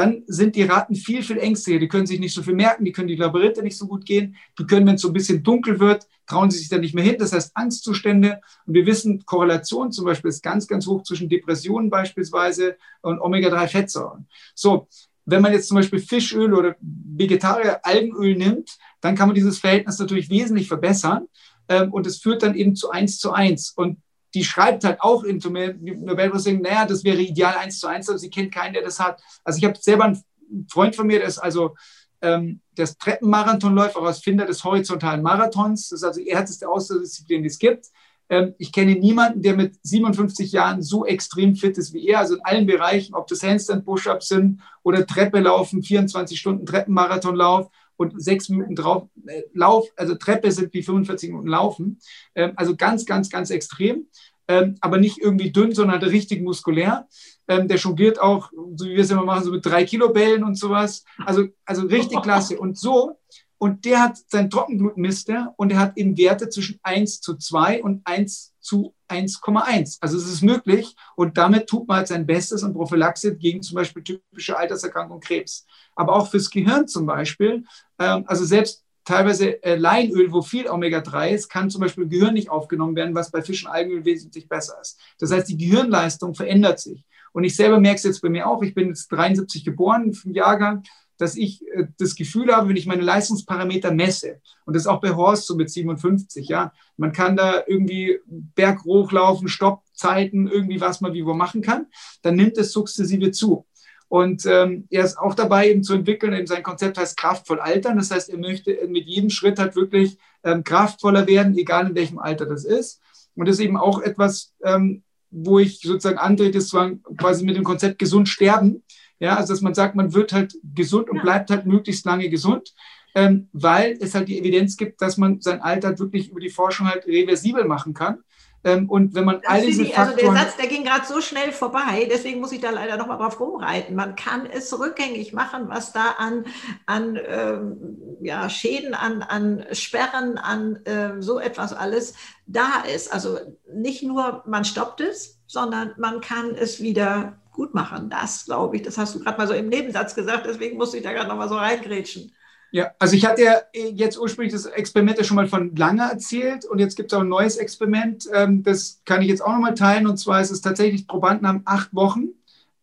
dann 0.00 0.22
sind 0.26 0.56
die 0.56 0.62
Ratten 0.62 0.94
viel, 0.94 1.22
viel 1.22 1.36
ängstlicher. 1.36 1.78
Die 1.78 1.88
können 1.88 2.06
sich 2.06 2.20
nicht 2.20 2.32
so 2.32 2.42
viel 2.42 2.54
merken, 2.54 2.86
die 2.86 2.92
können 2.92 3.08
die 3.08 3.16
Labyrinthe 3.16 3.62
nicht 3.62 3.76
so 3.76 3.86
gut 3.86 4.06
gehen, 4.06 4.34
die 4.58 4.64
können, 4.64 4.86
wenn 4.86 4.94
es 4.94 5.02
so 5.02 5.08
ein 5.08 5.12
bisschen 5.12 5.42
dunkel 5.42 5.78
wird, 5.78 6.06
trauen 6.26 6.50
sie 6.50 6.58
sich 6.58 6.70
da 6.70 6.78
nicht 6.78 6.94
mehr 6.94 7.04
hin. 7.04 7.16
Das 7.18 7.34
heißt 7.34 7.52
Angstzustände. 7.54 8.40
Und 8.64 8.74
wir 8.74 8.86
wissen, 8.86 9.26
Korrelation 9.26 9.92
zum 9.92 10.06
Beispiel 10.06 10.30
ist 10.30 10.42
ganz, 10.42 10.66
ganz 10.66 10.86
hoch 10.86 11.02
zwischen 11.02 11.28
Depressionen 11.28 11.90
beispielsweise 11.90 12.76
und 13.02 13.20
Omega-3-Fettsäuren. 13.20 14.26
So, 14.54 14.88
wenn 15.26 15.42
man 15.42 15.52
jetzt 15.52 15.68
zum 15.68 15.76
Beispiel 15.76 15.98
Fischöl 15.98 16.54
oder 16.54 16.76
Vegetarier 16.80 17.80
Algenöl 17.82 18.36
nimmt, 18.36 18.78
dann 19.02 19.14
kann 19.16 19.28
man 19.28 19.34
dieses 19.34 19.58
Verhältnis 19.58 19.98
natürlich 19.98 20.30
wesentlich 20.30 20.66
verbessern. 20.66 21.26
Ähm, 21.68 21.92
und 21.92 22.06
es 22.06 22.18
führt 22.18 22.42
dann 22.42 22.54
eben 22.54 22.74
zu 22.74 22.90
eins 22.90 23.18
zu 23.18 23.32
eins. 23.32 23.74
Und 23.76 23.98
die 24.34 24.44
schreibt 24.44 24.84
halt 24.84 25.00
auch 25.00 25.24
in 25.24 25.38
Nobelpreis, 25.38 26.46
naja, 26.46 26.86
das 26.86 27.04
wäre 27.04 27.20
ideal 27.20 27.56
eins 27.56 27.78
zu 27.78 27.86
eins, 27.86 28.08
aber 28.08 28.18
sie 28.18 28.30
kennt 28.30 28.52
keinen, 28.52 28.74
der 28.74 28.82
das 28.82 29.00
hat. 29.00 29.20
Also 29.44 29.58
ich 29.58 29.64
habe 29.64 29.78
selber 29.80 30.04
einen 30.04 30.22
Freund 30.70 30.94
von 30.94 31.06
mir, 31.06 31.18
der 31.18 31.28
ist 31.28 31.38
also 31.38 31.74
ähm, 32.22 32.60
der 32.76 32.84
ist 32.84 33.00
Treppenmarathonläufer, 33.00 33.98
auch 33.98 34.06
Erfinder 34.06 34.44
des 34.44 34.62
horizontalen 34.62 35.22
Marathons. 35.22 35.88
Das 35.88 36.00
ist 36.00 36.04
also 36.04 36.20
die 36.20 36.30
härteste 36.30 36.68
Ausdauerdisziplin, 36.68 37.42
die 37.42 37.48
es 37.48 37.58
gibt. 37.58 37.86
Ähm, 38.28 38.54
ich 38.58 38.72
kenne 38.72 38.92
niemanden, 38.92 39.42
der 39.42 39.56
mit 39.56 39.76
57 39.82 40.52
Jahren 40.52 40.82
so 40.82 41.04
extrem 41.04 41.56
fit 41.56 41.78
ist 41.78 41.92
wie 41.92 42.06
er, 42.06 42.20
also 42.20 42.36
in 42.36 42.44
allen 42.44 42.66
Bereichen, 42.66 43.14
ob 43.14 43.26
das 43.26 43.42
Handstand-Push-Ups 43.42 44.28
sind 44.28 44.60
oder 44.82 45.06
Treppe 45.06 45.40
laufen, 45.40 45.82
24 45.82 46.38
Stunden 46.38 46.66
Treppenmarathonlauf 46.66 47.70
und 48.00 48.20
sechs 48.20 48.48
Minuten 48.48 48.74
drauf 48.74 49.08
äh, 49.26 49.42
Lauf, 49.52 49.86
also 49.94 50.14
Treppe 50.14 50.50
sind 50.50 50.72
wie 50.72 50.82
45 50.82 51.28
Minuten 51.28 51.48
Laufen. 51.48 51.98
Ähm, 52.34 52.52
also 52.56 52.74
ganz, 52.74 53.04
ganz, 53.04 53.28
ganz 53.28 53.50
extrem, 53.50 54.06
ähm, 54.48 54.76
aber 54.80 54.96
nicht 54.96 55.18
irgendwie 55.18 55.52
dünn, 55.52 55.72
sondern 55.72 56.02
richtig 56.02 56.40
muskulär. 56.40 57.06
Ähm, 57.46 57.68
der 57.68 57.76
jongliert 57.76 58.18
auch, 58.18 58.50
so 58.74 58.86
wie 58.86 58.94
wir 58.94 59.02
es 59.02 59.10
immer 59.10 59.26
machen, 59.26 59.44
so 59.44 59.50
mit 59.52 59.66
drei 59.66 59.84
Kilo 59.84 60.08
Bällen 60.14 60.44
und 60.44 60.56
sowas. 60.56 61.04
Also, 61.26 61.48
also 61.66 61.86
richtig 61.86 62.22
klasse. 62.22 62.58
Und 62.58 62.78
so, 62.78 63.18
und 63.60 63.84
der 63.84 64.00
hat 64.00 64.16
sein 64.28 64.48
Trockenblut 64.48 64.96
misst 64.96 65.28
er 65.28 65.52
und 65.58 65.70
er 65.70 65.78
hat 65.78 65.98
eben 65.98 66.16
Werte 66.16 66.48
zwischen 66.48 66.80
1 66.82 67.20
zu 67.20 67.36
2 67.36 67.82
und 67.82 68.00
1 68.06 68.54
zu 68.58 68.94
1,1. 69.06 69.98
Also 70.00 70.16
es 70.16 70.26
ist 70.26 70.40
möglich 70.40 70.96
und 71.14 71.36
damit 71.36 71.66
tut 71.66 71.86
man 71.86 71.98
halt 71.98 72.08
sein 72.08 72.24
Bestes 72.24 72.62
und 72.62 72.72
Prophylaxe 72.72 73.36
gegen 73.36 73.60
zum 73.60 73.74
Beispiel 73.74 74.02
typische 74.02 74.56
Alterserkrankung 74.56 75.20
Krebs. 75.20 75.66
Aber 75.94 76.16
auch 76.16 76.30
fürs 76.30 76.48
Gehirn 76.50 76.88
zum 76.88 77.04
Beispiel, 77.04 77.64
ähm, 77.98 78.24
also 78.26 78.46
selbst 78.46 78.82
teilweise 79.04 79.62
äh, 79.62 79.76
Leinöl, 79.76 80.32
wo 80.32 80.40
viel 80.40 80.66
Omega-3 80.66 81.28
ist, 81.28 81.50
kann 81.50 81.68
zum 81.68 81.82
Beispiel 81.82 82.04
im 82.04 82.10
Gehirn 82.10 82.32
nicht 82.32 82.48
aufgenommen 82.48 82.96
werden, 82.96 83.14
was 83.14 83.30
bei 83.30 83.42
Fisch 83.42 83.66
und 83.66 83.72
Algenöl 83.72 84.06
wesentlich 84.06 84.48
besser 84.48 84.80
ist. 84.80 84.98
Das 85.18 85.32
heißt, 85.32 85.50
die 85.50 85.58
Gehirnleistung 85.58 86.34
verändert 86.34 86.80
sich. 86.80 87.04
Und 87.32 87.44
ich 87.44 87.54
selber 87.54 87.78
merke 87.78 87.98
es 87.98 88.04
jetzt 88.04 88.22
bei 88.22 88.30
mir 88.30 88.46
auch, 88.46 88.62
ich 88.62 88.72
bin 88.72 88.88
jetzt 88.88 89.08
73 89.08 89.66
geboren, 89.66 90.16
im 90.24 90.32
Jahrgang, 90.32 90.82
dass 91.20 91.36
ich 91.36 91.62
äh, 91.68 91.86
das 91.98 92.14
Gefühl 92.14 92.54
habe, 92.54 92.68
wenn 92.68 92.76
ich 92.76 92.86
meine 92.86 93.02
Leistungsparameter 93.02 93.92
messe, 93.92 94.40
und 94.64 94.74
das 94.74 94.84
ist 94.84 94.86
auch 94.86 95.00
bei 95.00 95.14
Horst 95.14 95.46
so 95.46 95.54
mit 95.54 95.70
57, 95.70 96.48
ja, 96.48 96.72
man 96.96 97.12
kann 97.12 97.36
da 97.36 97.62
irgendwie 97.66 98.18
Berg 98.26 98.84
hochlaufen, 98.84 99.48
Stoppzeiten, 99.48 100.48
irgendwie 100.48 100.80
was 100.80 101.00
man 101.00 101.12
wie 101.12 101.26
wo 101.26 101.34
machen 101.34 101.62
kann, 101.62 101.86
dann 102.22 102.36
nimmt 102.36 102.56
es 102.58 102.72
sukzessive 102.72 103.30
zu. 103.30 103.66
Und 104.08 104.44
ähm, 104.44 104.88
er 104.90 105.04
ist 105.04 105.18
auch 105.18 105.34
dabei, 105.34 105.70
eben 105.70 105.84
zu 105.84 105.94
entwickeln, 105.94 106.32
eben 106.32 106.48
sein 106.48 106.64
Konzept 106.64 106.98
heißt 106.98 107.16
kraftvoll 107.16 107.60
altern. 107.60 107.96
Das 107.96 108.10
heißt, 108.10 108.28
er 108.28 108.38
möchte 108.38 108.76
mit 108.88 109.06
jedem 109.06 109.30
Schritt 109.30 109.60
halt 109.60 109.76
wirklich 109.76 110.18
ähm, 110.42 110.64
kraftvoller 110.64 111.28
werden, 111.28 111.56
egal 111.56 111.86
in 111.86 111.94
welchem 111.94 112.18
Alter 112.18 112.44
das 112.44 112.64
ist. 112.64 113.00
Und 113.36 113.46
das 113.46 113.58
ist 113.58 113.64
eben 113.64 113.76
auch 113.76 114.00
etwas, 114.02 114.52
ähm, 114.64 115.04
wo 115.30 115.60
ich 115.60 115.78
sozusagen 115.78 116.18
antrete, 116.18 116.58
ist 116.58 116.74
quasi 117.16 117.44
mit 117.44 117.56
dem 117.56 117.62
Konzept 117.62 118.00
gesund 118.00 118.28
sterben. 118.28 118.82
Ja, 119.20 119.36
also 119.36 119.52
dass 119.52 119.60
man 119.60 119.74
sagt, 119.74 119.94
man 119.94 120.14
wird 120.14 120.32
halt 120.32 120.56
gesund 120.74 121.10
und 121.10 121.22
bleibt 121.22 121.50
halt 121.50 121.66
möglichst 121.66 122.06
lange 122.06 122.28
gesund, 122.30 122.74
ähm, 123.14 123.48
weil 123.52 123.98
es 124.00 124.14
halt 124.14 124.28
die 124.28 124.38
Evidenz 124.38 124.76
gibt, 124.76 125.02
dass 125.02 125.18
man 125.18 125.40
sein 125.40 125.60
Alter 125.60 125.98
wirklich 125.98 126.30
über 126.30 126.40
die 126.40 126.50
Forschung 126.50 126.88
halt 126.88 127.06
reversibel 127.06 127.64
machen 127.64 127.94
kann. 127.94 128.24
Ähm, 128.62 128.90
und 128.90 129.14
wenn 129.14 129.24
man 129.24 129.40
all 129.46 129.64
diese 129.64 129.84
die, 129.84 129.94
Also 129.94 130.14
der 130.16 130.32
Satz, 130.32 130.56
der 130.56 130.66
ging 130.66 130.84
gerade 130.84 131.06
so 131.06 131.20
schnell 131.20 131.50
vorbei, 131.50 132.06
deswegen 132.10 132.40
muss 132.40 132.52
ich 132.52 132.60
da 132.60 132.70
leider 132.70 132.98
noch 132.98 133.06
mal 133.06 133.16
drauf 133.16 133.40
rumreiten. 133.40 133.96
Man 133.96 134.16
kann 134.16 134.46
es 134.46 134.78
rückgängig 134.78 135.32
machen, 135.32 135.68
was 135.68 135.92
da 135.92 136.14
an, 136.18 136.44
an 136.84 137.18
ähm, 137.26 137.96
ja, 138.20 138.50
Schäden, 138.50 138.92
an, 138.92 139.22
an 139.22 139.64
Sperren, 139.72 140.36
an 140.36 140.76
äh, 140.84 141.20
so 141.20 141.38
etwas 141.38 141.72
alles 141.72 142.14
da 142.46 142.82
ist. 142.94 143.12
Also 143.12 143.38
nicht 143.72 144.02
nur, 144.02 144.44
man 144.46 144.66
stoppt 144.66 145.00
es, 145.00 145.40
sondern 145.46 145.94
man 145.96 146.20
kann 146.20 146.54
es 146.54 146.82
wieder 146.82 147.39
gut 147.50 147.74
machen. 147.74 148.10
Das 148.10 148.44
glaube 148.44 148.76
ich, 148.76 148.82
das 148.82 148.98
hast 148.98 149.14
du 149.14 149.20
gerade 149.20 149.38
mal 149.38 149.46
so 149.46 149.54
im 149.54 149.68
Nebensatz 149.68 150.14
gesagt, 150.14 150.46
deswegen 150.46 150.76
musste 150.76 150.96
ich 150.96 151.02
da 151.02 151.12
gerade 151.12 151.28
noch 151.28 151.36
mal 151.36 151.48
so 151.48 151.56
reingrätschen. 151.56 152.32
Ja, 152.72 152.92
also 153.00 153.16
ich 153.16 153.26
hatte 153.26 153.42
ja 153.42 153.60
jetzt 153.72 154.16
ursprünglich 154.16 154.52
das 154.52 154.66
Experiment 154.66 155.18
ja 155.18 155.24
schon 155.24 155.34
mal 155.34 155.48
von 155.48 155.74
lange 155.74 156.02
erzählt 156.02 156.64
und 156.64 156.78
jetzt 156.78 156.96
gibt 156.96 157.12
es 157.12 157.18
auch 157.18 157.22
ein 157.22 157.28
neues 157.28 157.56
Experiment, 157.56 158.28
ähm, 158.32 158.62
das 158.62 159.02
kann 159.04 159.22
ich 159.22 159.28
jetzt 159.28 159.42
auch 159.42 159.52
nochmal 159.52 159.74
teilen 159.74 160.06
und 160.06 160.18
zwar 160.18 160.40
ist 160.40 160.52
es 160.52 160.60
tatsächlich, 160.60 161.08
Probanden 161.08 161.48
haben 161.48 161.62
acht 161.64 161.92
Wochen 161.92 162.28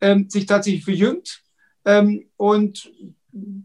ähm, 0.01 0.29
sich 0.29 0.45
tatsächlich 0.45 0.83
verjüngt 0.83 1.41
ähm, 1.85 2.25
und 2.35 2.91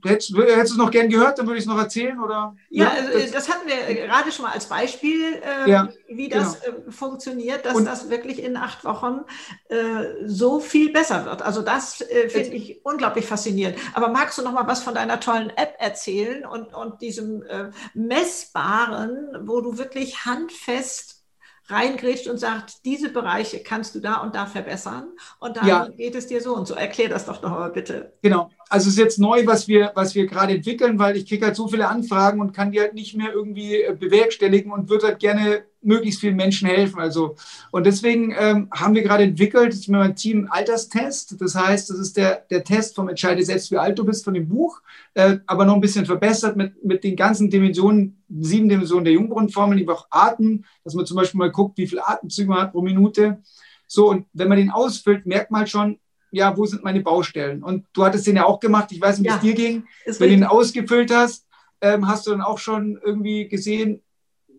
Hättest, 0.05 0.37
hättest 0.37 0.71
du 0.71 0.75
es 0.75 0.76
noch 0.76 0.91
gern 0.91 1.09
gehört, 1.09 1.38
dann 1.38 1.47
würde 1.47 1.59
ich 1.59 1.64
es 1.64 1.69
noch 1.69 1.79
erzählen, 1.79 2.19
oder? 2.19 2.57
Ja, 2.71 2.85
ja 2.85 2.91
also, 2.91 3.19
das, 3.19 3.31
das, 3.31 3.49
hatten 3.49 3.69
wir 3.69 3.95
gerade 3.95 4.33
schon 4.33 4.45
mal 4.45 4.52
als 4.52 4.67
Beispiel, 4.67 5.41
äh, 5.43 5.71
ja, 5.71 5.88
wie 6.09 6.29
das 6.29 6.61
genau. 6.61 6.76
äh, 6.76 6.91
funktioniert, 6.91 7.64
dass 7.64 7.76
und, 7.76 7.85
das 7.85 8.11
wirklich 8.11 8.43
in 8.43 8.57
acht 8.57 8.85
Wochen 8.85 9.21
äh, 9.69 10.26
so 10.26 10.59
viel 10.59 10.93
besser 10.93 11.25
wird. 11.25 11.43
Also 11.43 11.62
das 11.62 12.00
äh, 12.00 12.29
finde 12.29 12.57
ich 12.57 12.85
unglaublich 12.85 13.26
faszinierend. 13.26 13.79
Aber 13.95 14.09
magst 14.09 14.38
du 14.38 14.43
noch 14.43 14.52
mal 14.52 14.67
was 14.67 14.83
von 14.83 14.95
deiner 14.95 15.21
tollen 15.21 15.50
App 15.50 15.76
erzählen 15.79 16.45
und, 16.45 16.75
und 16.75 17.00
diesem 17.00 17.43
äh, 17.45 17.71
messbaren, 17.95 19.47
wo 19.47 19.61
du 19.61 19.79
wirklich 19.79 20.25
handfest 20.25 21.23
reingrätscht 21.69 22.26
und 22.26 22.38
sagt, 22.38 22.85
diese 22.85 23.09
Bereiche 23.09 23.62
kannst 23.62 23.95
du 23.95 24.00
da 24.00 24.17
und 24.17 24.35
da 24.35 24.47
verbessern 24.47 25.12
und 25.38 25.57
dann 25.57 25.67
ja. 25.67 25.88
geht 25.88 26.14
es 26.14 26.26
dir 26.26 26.41
so 26.41 26.55
und 26.55 26.67
so. 26.67 26.75
Erklär 26.75 27.09
das 27.09 27.26
doch 27.26 27.41
noch 27.43 27.50
mal 27.50 27.71
bitte. 27.71 28.12
Genau. 28.23 28.50
Also 28.73 28.88
es 28.88 28.95
ist 28.95 29.00
jetzt 29.00 29.19
neu, 29.19 29.47
was 29.47 29.69
wir, 29.69 29.93
was 29.95 30.14
wir 30.14 30.26
gerade 30.26 30.55
entwickeln, 30.55 30.99
weil 30.99 31.14
ich 31.19 31.26
kriege 31.26 31.45
halt 31.45 31.57
so 31.57 31.69
viele 31.69 31.88
Anfragen 31.88 32.41
und 32.41 32.55
kann 32.55 32.73
die 32.73 32.81
halt 32.81 32.95
nicht 32.95 33.14
mehr 33.14 33.31
irgendwie 33.31 33.83
äh, 33.83 33.95
bewerkstelligen 33.95 34.73
und 34.73 34.88
würde 34.88 35.09
halt 35.09 35.19
gerne 35.19 35.64
möglichst 35.83 36.23
vielen 36.23 36.37
Menschen 36.37 36.67
helfen. 36.67 36.99
Also, 36.99 37.37
und 37.71 37.85
deswegen 37.85 38.35
ähm, 38.35 38.69
haben 38.73 38.95
wir 38.95 39.02
gerade 39.02 39.25
entwickelt, 39.25 39.75
mit 39.75 39.88
meinem 39.91 40.17
Team 40.17 40.49
Alterstest. 40.49 41.38
Das 41.38 41.55
heißt, 41.55 41.91
das 41.91 41.99
ist 41.99 42.17
der, 42.17 42.47
der 42.49 42.64
Test 42.64 42.95
vom 42.95 43.11
Entscheide 43.11 43.45
selbst, 43.45 43.71
wie 43.73 43.76
alt 43.76 43.99
du 43.99 44.07
bist 44.07 44.25
von 44.25 44.33
dem 44.33 44.49
Buch, 44.49 44.81
äh, 45.12 45.37
aber 45.47 45.67
noch 45.67 45.75
ein 45.75 45.83
bisschen 45.83 46.07
verbessert 46.07 46.57
mit, 46.57 46.83
mit 46.83 47.05
den 47.05 47.14
ganzen 47.14 47.50
Dimensionen, 47.50 48.23
sieben 48.41 48.71
Dimensionen 48.71 49.05
der 49.05 49.12
Jungbrunnenformel, 49.12 49.76
die 49.76 49.87
auch 49.87 50.07
Atem, 50.09 50.64
dass 50.83 50.95
man 50.95 51.05
zum 51.05 51.19
Beispiel 51.19 51.38
mal 51.38 51.50
guckt, 51.50 51.76
wie 51.76 51.87
viele 51.87 52.09
Atemzüge 52.09 52.49
man 52.49 52.62
hat 52.62 52.73
pro 52.73 52.81
Minute. 52.81 53.43
So, 53.87 54.09
und 54.09 54.25
wenn 54.33 54.49
man 54.49 54.57
den 54.57 54.71
ausfüllt, 54.71 55.26
merkt 55.26 55.50
man 55.50 55.67
schon, 55.67 55.99
ja, 56.33 56.57
wo 56.57 56.67
sind 56.67 56.83
meine 56.83 57.01
Baustellen? 57.01 57.62
Und 57.62 57.87
du 57.93 58.05
hattest 58.05 58.27
den 58.27 58.37
ja 58.37 58.45
auch 58.45 58.59
gemacht, 58.59 58.91
ich 58.91 59.01
weiß 59.01 59.19
nicht, 59.19 59.27
wie 59.27 59.29
ja, 59.29 59.37
es 59.37 59.43
dir 59.43 59.55
ging. 59.55 59.85
Wenn 60.07 60.29
du 60.29 60.35
ihn 60.35 60.45
ausgefüllt 60.45 61.15
hast, 61.15 61.47
ähm, 61.81 62.09
hast 62.09 62.27
du 62.27 62.31
dann 62.31 62.41
auch 62.41 62.59
schon 62.59 62.99
irgendwie 63.05 63.47
gesehen, 63.49 64.03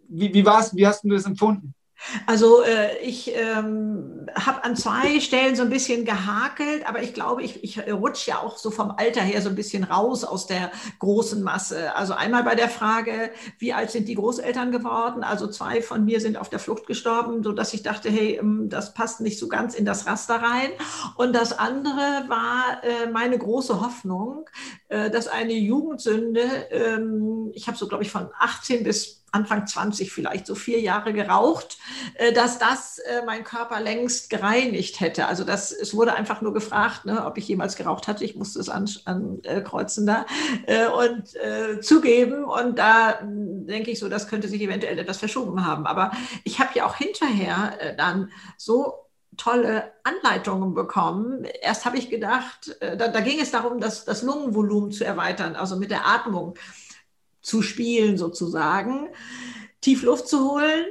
wie, 0.08 0.34
wie, 0.34 0.46
war's, 0.46 0.76
wie 0.76 0.86
hast 0.86 1.04
du 1.04 1.10
das 1.10 1.26
empfunden? 1.26 1.74
Also 2.28 2.64
äh, 2.64 2.98
ich 3.00 3.34
ähm, 3.36 4.28
habe 4.36 4.64
an 4.64 4.76
zwei 4.76 5.20
Stellen 5.20 5.56
so 5.56 5.64
ein 5.64 5.70
bisschen 5.70 6.06
gehakelt, 6.06 6.88
aber 6.88 7.02
ich 7.02 7.14
glaube, 7.14 7.44
ich, 7.44 7.64
ich 7.64 7.80
rutsche 7.92 8.32
ja 8.32 8.40
auch 8.40 8.58
so 8.58 8.72
vom 8.72 8.92
Alter 8.92 9.22
her 9.22 9.42
so 9.42 9.50
ein 9.50 9.56
bisschen 9.56 9.84
raus 9.84 10.24
aus 10.24 10.48
der 10.48 10.72
großen 11.00 11.42
Masse. 11.42 11.96
Also 11.96 12.14
einmal 12.14 12.44
bei 12.44 12.56
der 12.56 12.70
Frage, 12.70 13.32
wie 13.58 13.74
alt 13.74 13.92
sind 13.92 14.08
die 14.08 14.16
Großeltern 14.16 14.72
geworden? 14.72 15.24
Also 15.24 15.48
zwei 15.48 15.82
von 15.82 16.06
mir 16.06 16.20
sind 16.20 16.38
auf 16.38 16.50
der 16.50 16.60
Flucht 16.60 16.88
gestorben, 16.88 17.44
sodass 17.44 17.74
ich 17.74 17.84
dachte, 17.84 18.10
hey, 18.10 18.38
ähm, 18.40 18.70
das 18.70 18.94
passt 18.94 19.22
nicht 19.22 19.40
so 19.40 19.48
ganz 19.48 19.76
in 19.76 19.86
das 19.86 20.06
Raster 20.06 20.36
rein. 20.36 20.70
Und 21.16 21.34
das 21.34 21.58
andere 21.58 22.26
war 22.28 22.84
äh, 22.84 23.10
meine 23.12 23.38
große 23.38 23.82
Hoffnung, 23.82 24.46
äh, 24.90 25.10
dass 25.10 25.28
eine 25.28 25.54
Jugendsünde, 25.54 26.42
ähm, 26.72 27.52
ich 27.54 27.68
habe 27.68 27.78
so, 27.78 27.88
glaube 27.88 28.04
ich, 28.04 28.12
von 28.12 28.30
18 28.40 28.84
bis 28.84 29.23
Anfang 29.34 29.66
20 29.66 30.12
vielleicht, 30.12 30.46
so 30.46 30.56
vier 30.56 30.80
Jahre 30.80 31.12
geraucht, 31.12 31.78
äh, 32.16 32.32
dass 32.32 32.60
das 32.60 33.00
äh, 33.00 33.24
mein 33.26 33.44
Körper 33.44 33.80
längst 33.80 34.30
gereinigt 34.30 35.00
hätte. 35.00 35.28
Also 35.28 35.44
das, 35.44 35.72
es 35.72 35.96
wurde 35.96 36.14
einfach 36.14 36.42
nur 36.42 36.54
gefragt, 36.54 37.06
ne, 37.06 37.26
ob 37.26 37.38
ich 37.38 37.48
jemals 37.48 37.76
geraucht 37.76 38.08
hatte. 38.08 38.24
Ich 38.24 38.36
musste 38.36 38.60
es 38.60 38.70
ankreuzen 38.70 40.08
an, 40.08 40.26
äh, 40.66 40.86
da 40.86 40.90
und 40.94 41.36
äh, 41.36 41.82
zugeben. 41.82 42.44
Und 42.46 42.78
da 42.78 43.20
hm, 43.20 43.66
denke 43.66 43.92
ich 43.92 44.00
so, 44.00 44.08
das 44.08 44.28
könnte 44.28 44.48
sich 44.48 44.62
eventuell 44.62 45.00
etwas 45.00 45.18
verschoben 45.18 45.66
haben. 45.66 45.88
Aber 45.88 46.12
ich 46.44 46.60
habe 46.60 46.70
ja 46.76 46.86
auch 46.86 46.96
hinterher 46.96 47.74
äh, 47.80 47.96
dann 47.96 48.32
so 48.58 48.94
tolle 49.38 49.92
Anleitungen 50.04 50.74
bekommen. 50.74 51.46
Erst 51.62 51.86
habe 51.86 51.98
ich 51.98 52.10
gedacht, 52.10 52.76
äh, 52.82 52.96
da, 52.98 53.08
da, 53.08 53.20
ging 53.22 53.40
es 53.40 53.52
darum, 53.52 53.80
das, 53.80 54.06
das 54.06 54.22
Lungenvolumen 54.22 54.92
zu 54.92 55.06
erweitern, 55.06 55.56
also 55.56 55.76
mit 55.76 55.92
der 55.92 56.06
Atmung 56.06 56.56
zu 57.44 57.62
spielen 57.62 58.18
sozusagen, 58.18 59.10
tief 59.82 60.02
Luft 60.02 60.28
zu 60.28 60.50
holen, 60.50 60.86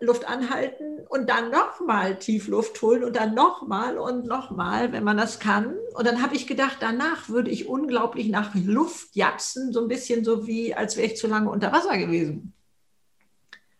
Luft 0.00 0.26
anhalten 0.26 1.00
und 1.08 1.28
dann 1.28 1.50
nochmal 1.50 2.18
tief 2.18 2.48
Luft 2.48 2.80
holen 2.82 3.04
und 3.04 3.14
dann 3.14 3.34
nochmal 3.34 3.98
und 3.98 4.26
nochmal, 4.26 4.92
wenn 4.92 5.04
man 5.04 5.16
das 5.16 5.38
kann. 5.38 5.76
Und 5.94 6.06
dann 6.06 6.22
habe 6.22 6.34
ich 6.34 6.46
gedacht, 6.46 6.78
danach 6.80 7.28
würde 7.28 7.50
ich 7.50 7.68
unglaublich 7.68 8.28
nach 8.28 8.54
Luft 8.54 9.14
japsen, 9.14 9.72
so 9.72 9.80
ein 9.80 9.88
bisschen 9.88 10.24
so 10.24 10.46
wie, 10.46 10.74
als 10.74 10.96
wäre 10.96 11.06
ich 11.06 11.16
zu 11.16 11.28
lange 11.28 11.50
unter 11.50 11.70
Wasser 11.72 11.98
gewesen. 11.98 12.52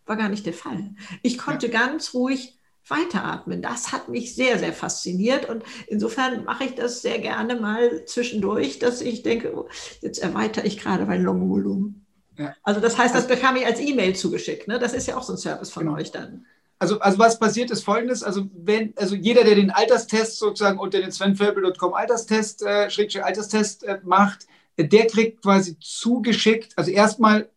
War 0.07 0.17
gar 0.17 0.29
nicht 0.29 0.47
der 0.47 0.53
Fall. 0.53 0.95
Ich 1.23 1.39
konnte 1.39 1.69
ja. 1.69 1.73
ganz 1.73 2.15
ruhig 2.15 2.59
weiteratmen. 2.89 3.63
Das 3.63 3.93
hat 3.93 4.09
mich 4.09 4.35
sehr, 4.35 4.59
sehr 4.59 4.73
fasziniert 4.73 5.49
und 5.49 5.63
insofern 5.87 6.45
mache 6.45 6.65
ich 6.65 6.75
das 6.75 7.03
sehr 7.03 7.19
gerne 7.19 7.57
mal 7.57 8.05
zwischendurch, 8.05 8.79
dass 8.79 9.01
ich 9.01 9.23
denke, 9.23 9.57
oh, 9.57 9.69
jetzt 10.01 10.19
erweitere 10.19 10.67
ich 10.67 10.79
gerade 10.79 11.07
mein 11.07 11.23
Lungenvolumen. 11.23 12.07
Ja. 12.39 12.55
Also 12.63 12.81
das 12.81 12.99
heißt, 12.99 13.15
das 13.15 13.25
also 13.25 13.35
bekam 13.35 13.57
ich 13.57 13.67
als 13.67 13.81
E-Mail 13.81 14.17
zugeschickt. 14.17 14.69
Ne? 14.69 14.79
Das 14.79 14.95
ist 14.95 15.07
ja 15.07 15.17
auch 15.17 15.23
so 15.23 15.35
ein 15.35 15.39
Service 15.39 15.71
von 15.71 15.85
genau. 15.85 15.99
euch 15.99 16.11
dann. 16.11 16.47
Also, 16.79 16.99
also 16.99 17.19
was 17.21 17.39
passiert 17.39 17.71
ist 17.71 17.85
folgendes, 17.85 18.25
also 18.25 18.49
wenn, 18.55 18.93
also 18.97 19.15
jeder, 19.15 19.45
der 19.45 19.55
den 19.55 19.71
Alterstest 19.71 20.41
sozusagen 20.41 20.81
unter 20.81 21.01
den 21.01 21.13
svenfelbel.com 21.13 21.95
Alterstest, 21.95 22.63
äh, 22.63 22.89
Alterstest 23.23 23.85
äh, 23.85 24.01
macht, 24.03 24.49
der 24.77 25.07
kriegt 25.07 25.43
quasi 25.43 25.79
zugeschickt, 25.79 26.73
also 26.77 26.91
erstmal 26.91 27.49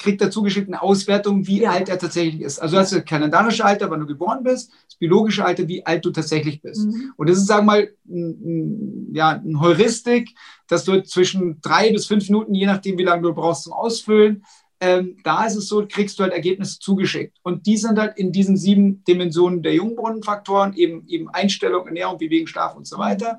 kriegt 0.00 0.20
er 0.22 0.30
zugeschickt 0.30 0.68
eine 0.68 0.82
Auswertung, 0.82 1.46
wie 1.46 1.62
ja. 1.62 1.70
alt 1.70 1.88
er 1.88 1.98
tatsächlich 1.98 2.40
ist. 2.40 2.58
Also 2.58 2.76
das 2.76 2.90
ist 2.90 2.98
das 2.98 3.04
kalendarische 3.04 3.64
Alter, 3.64 3.90
wann 3.90 4.00
du 4.00 4.06
geboren 4.06 4.42
bist, 4.42 4.72
das 4.88 4.96
biologische 4.96 5.44
Alter, 5.44 5.68
wie 5.68 5.84
alt 5.84 6.04
du 6.04 6.10
tatsächlich 6.10 6.62
bist. 6.62 6.86
Mhm. 6.86 7.12
Und 7.16 7.28
das 7.28 7.36
ist, 7.36 7.46
sagen 7.46 7.66
wir 7.66 7.72
mal, 7.72 7.90
ein, 8.08 9.10
ja, 9.12 9.30
ein 9.30 9.60
Heuristik, 9.60 10.30
dass 10.66 10.84
du 10.84 11.02
zwischen 11.02 11.60
drei 11.60 11.92
bis 11.92 12.06
fünf 12.06 12.28
Minuten, 12.28 12.54
je 12.54 12.66
nachdem, 12.66 12.96
wie 12.96 13.04
lange 13.04 13.22
du 13.22 13.34
brauchst 13.34 13.64
zum 13.64 13.74
Ausfüllen, 13.74 14.42
ähm, 14.80 15.18
da 15.22 15.44
ist 15.44 15.56
es 15.56 15.68
so, 15.68 15.86
kriegst 15.86 16.18
du 16.18 16.22
halt 16.22 16.32
Ergebnisse 16.32 16.78
zugeschickt. 16.78 17.36
Und 17.42 17.66
die 17.66 17.76
sind 17.76 17.98
halt 17.98 18.16
in 18.16 18.32
diesen 18.32 18.56
sieben 18.56 19.04
Dimensionen 19.04 19.62
der 19.62 19.74
Jungbrunnenfaktoren, 19.74 20.72
eben, 20.72 21.06
eben 21.06 21.28
Einstellung, 21.28 21.86
Ernährung, 21.86 22.16
Bewegung, 22.16 22.46
Schlaf 22.46 22.74
und 22.74 22.86
so 22.86 22.96
weiter. 22.96 23.38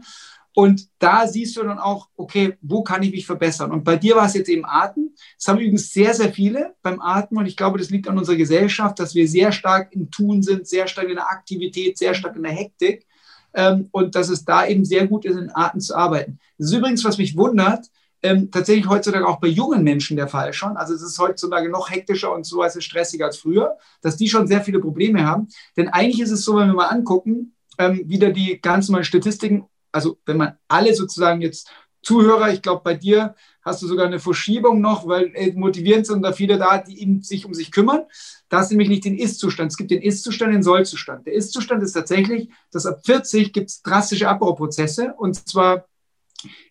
Und 0.54 0.90
da 1.00 1.28
siehst 1.28 1.56
du 1.56 1.64
dann 1.64 1.80
auch, 1.80 2.10
okay, 2.18 2.58
wo 2.62 2.84
kann 2.84 3.04
ich 3.04 3.12
mich 3.12 3.26
verbessern? 3.26 3.72
Und 3.72 3.84
bei 3.84 3.96
dir 3.96 4.16
war 4.16 4.26
es 4.26 4.34
jetzt 4.34 4.50
eben 4.50 4.66
Atem. 4.66 5.14
Das 5.38 5.48
haben 5.48 5.60
übrigens 5.60 5.94
sehr, 5.94 6.14
sehr 6.14 6.34
viele 6.34 6.76
beim 6.82 7.00
Atmen. 7.00 7.40
Und 7.40 7.46
ich 7.46 7.56
glaube, 7.56 7.80
das 7.80 7.90
liegt 7.90 8.08
an 8.08 8.18
unserer 8.18 8.36
Gesellschaft, 8.36 9.00
dass 9.00 9.16
wir 9.16 9.28
sehr 9.28 9.52
stark 9.52 9.94
im 9.94 10.12
Tun 10.12 10.44
sind, 10.44 10.68
sehr 10.68 10.88
stark 10.88 11.08
in 11.08 11.16
der 11.16 11.32
Aktivität, 11.32 11.98
sehr 11.98 12.14
stark 12.14 12.36
in 12.36 12.44
der 12.44 12.52
Hektik. 12.52 13.08
Ähm, 13.54 13.88
und 13.92 14.16
dass 14.16 14.30
es 14.30 14.44
da 14.44 14.66
eben 14.66 14.84
sehr 14.84 15.08
gut 15.08 15.26
ist, 15.26 15.38
in 15.38 15.52
Atem 15.54 15.80
zu 15.80 15.96
arbeiten. 15.96 16.40
Das 16.58 16.68
ist 16.68 16.74
übrigens, 16.74 17.04
was 17.06 17.18
mich 17.18 17.38
wundert, 17.38 17.86
ähm, 18.24 18.52
tatsächlich 18.52 18.88
heutzutage 18.88 19.28
auch 19.28 19.40
bei 19.40 19.48
jungen 19.48 19.84
Menschen 19.84 20.16
der 20.16 20.28
Fall 20.28 20.54
schon. 20.54 20.78
Also 20.78 20.94
es 20.94 21.02
ist 21.02 21.18
heutzutage 21.18 21.70
noch 21.70 21.90
hektischer 21.90 22.34
und 22.34 22.46
so 22.46 22.60
weise 22.60 22.82
stressiger 22.82 23.26
als 23.26 23.38
früher, 23.38 23.78
dass 24.02 24.18
die 24.18 24.30
schon 24.30 24.48
sehr 24.48 24.62
viele 24.62 24.80
Probleme 24.80 25.26
haben. 25.26 25.48
Denn 25.76 25.90
eigentlich 25.90 26.22
ist 26.22 26.32
es 26.32 26.44
so, 26.44 26.56
wenn 26.58 26.68
wir 26.68 26.74
mal 26.74 26.88
angucken, 26.88 27.56
ähm, 27.78 28.04
wieder 28.06 28.32
die 28.32 28.60
ganz 28.62 28.90
normalen 28.90 29.06
Statistiken 29.06 29.66
also 29.92 30.18
wenn 30.26 30.38
man 30.38 30.58
alle 30.68 30.94
sozusagen 30.96 31.42
jetzt 31.42 31.70
Zuhörer, 32.04 32.52
ich 32.52 32.62
glaube, 32.62 32.82
bei 32.84 32.96
dir 32.96 33.36
hast 33.64 33.82
du 33.84 33.88
sogar 33.88 34.08
eine 34.08 34.20
Verschiebung 34.20 34.82
noch, 34.82 35.08
weil 35.08 35.32
äh, 35.36 35.52
motivierend 35.54 36.08
sind 36.08 36.24
da 36.24 36.34
viele 36.34 36.58
da, 36.58 36.80
die 36.80 37.00
eben 37.00 37.22
sich 37.22 37.46
um 37.46 37.54
sich 37.54 37.72
kümmern. 37.72 38.06
Da 38.50 38.60
hast 38.60 38.72
du 38.72 38.74
nämlich 38.74 38.90
nicht 38.90 39.06
den 39.06 39.18
Ist-Zustand. 39.18 39.72
Es 39.72 39.78
gibt 39.78 39.92
den 39.92 40.02
Ist-Zustand, 40.02 40.54
den 40.54 40.64
Soll-Zustand. 40.64 41.28
Der 41.28 41.34
Ist-Zustand 41.34 41.84
ist 41.84 41.94
tatsächlich, 41.94 42.50
dass 42.72 42.88
ab 42.88 43.02
40 43.06 43.54
gibt 43.54 43.70
es 43.70 43.82
drastische 43.84 44.28
Abbauprozesse 44.28 45.14
und 45.16 45.48
zwar 45.48 45.86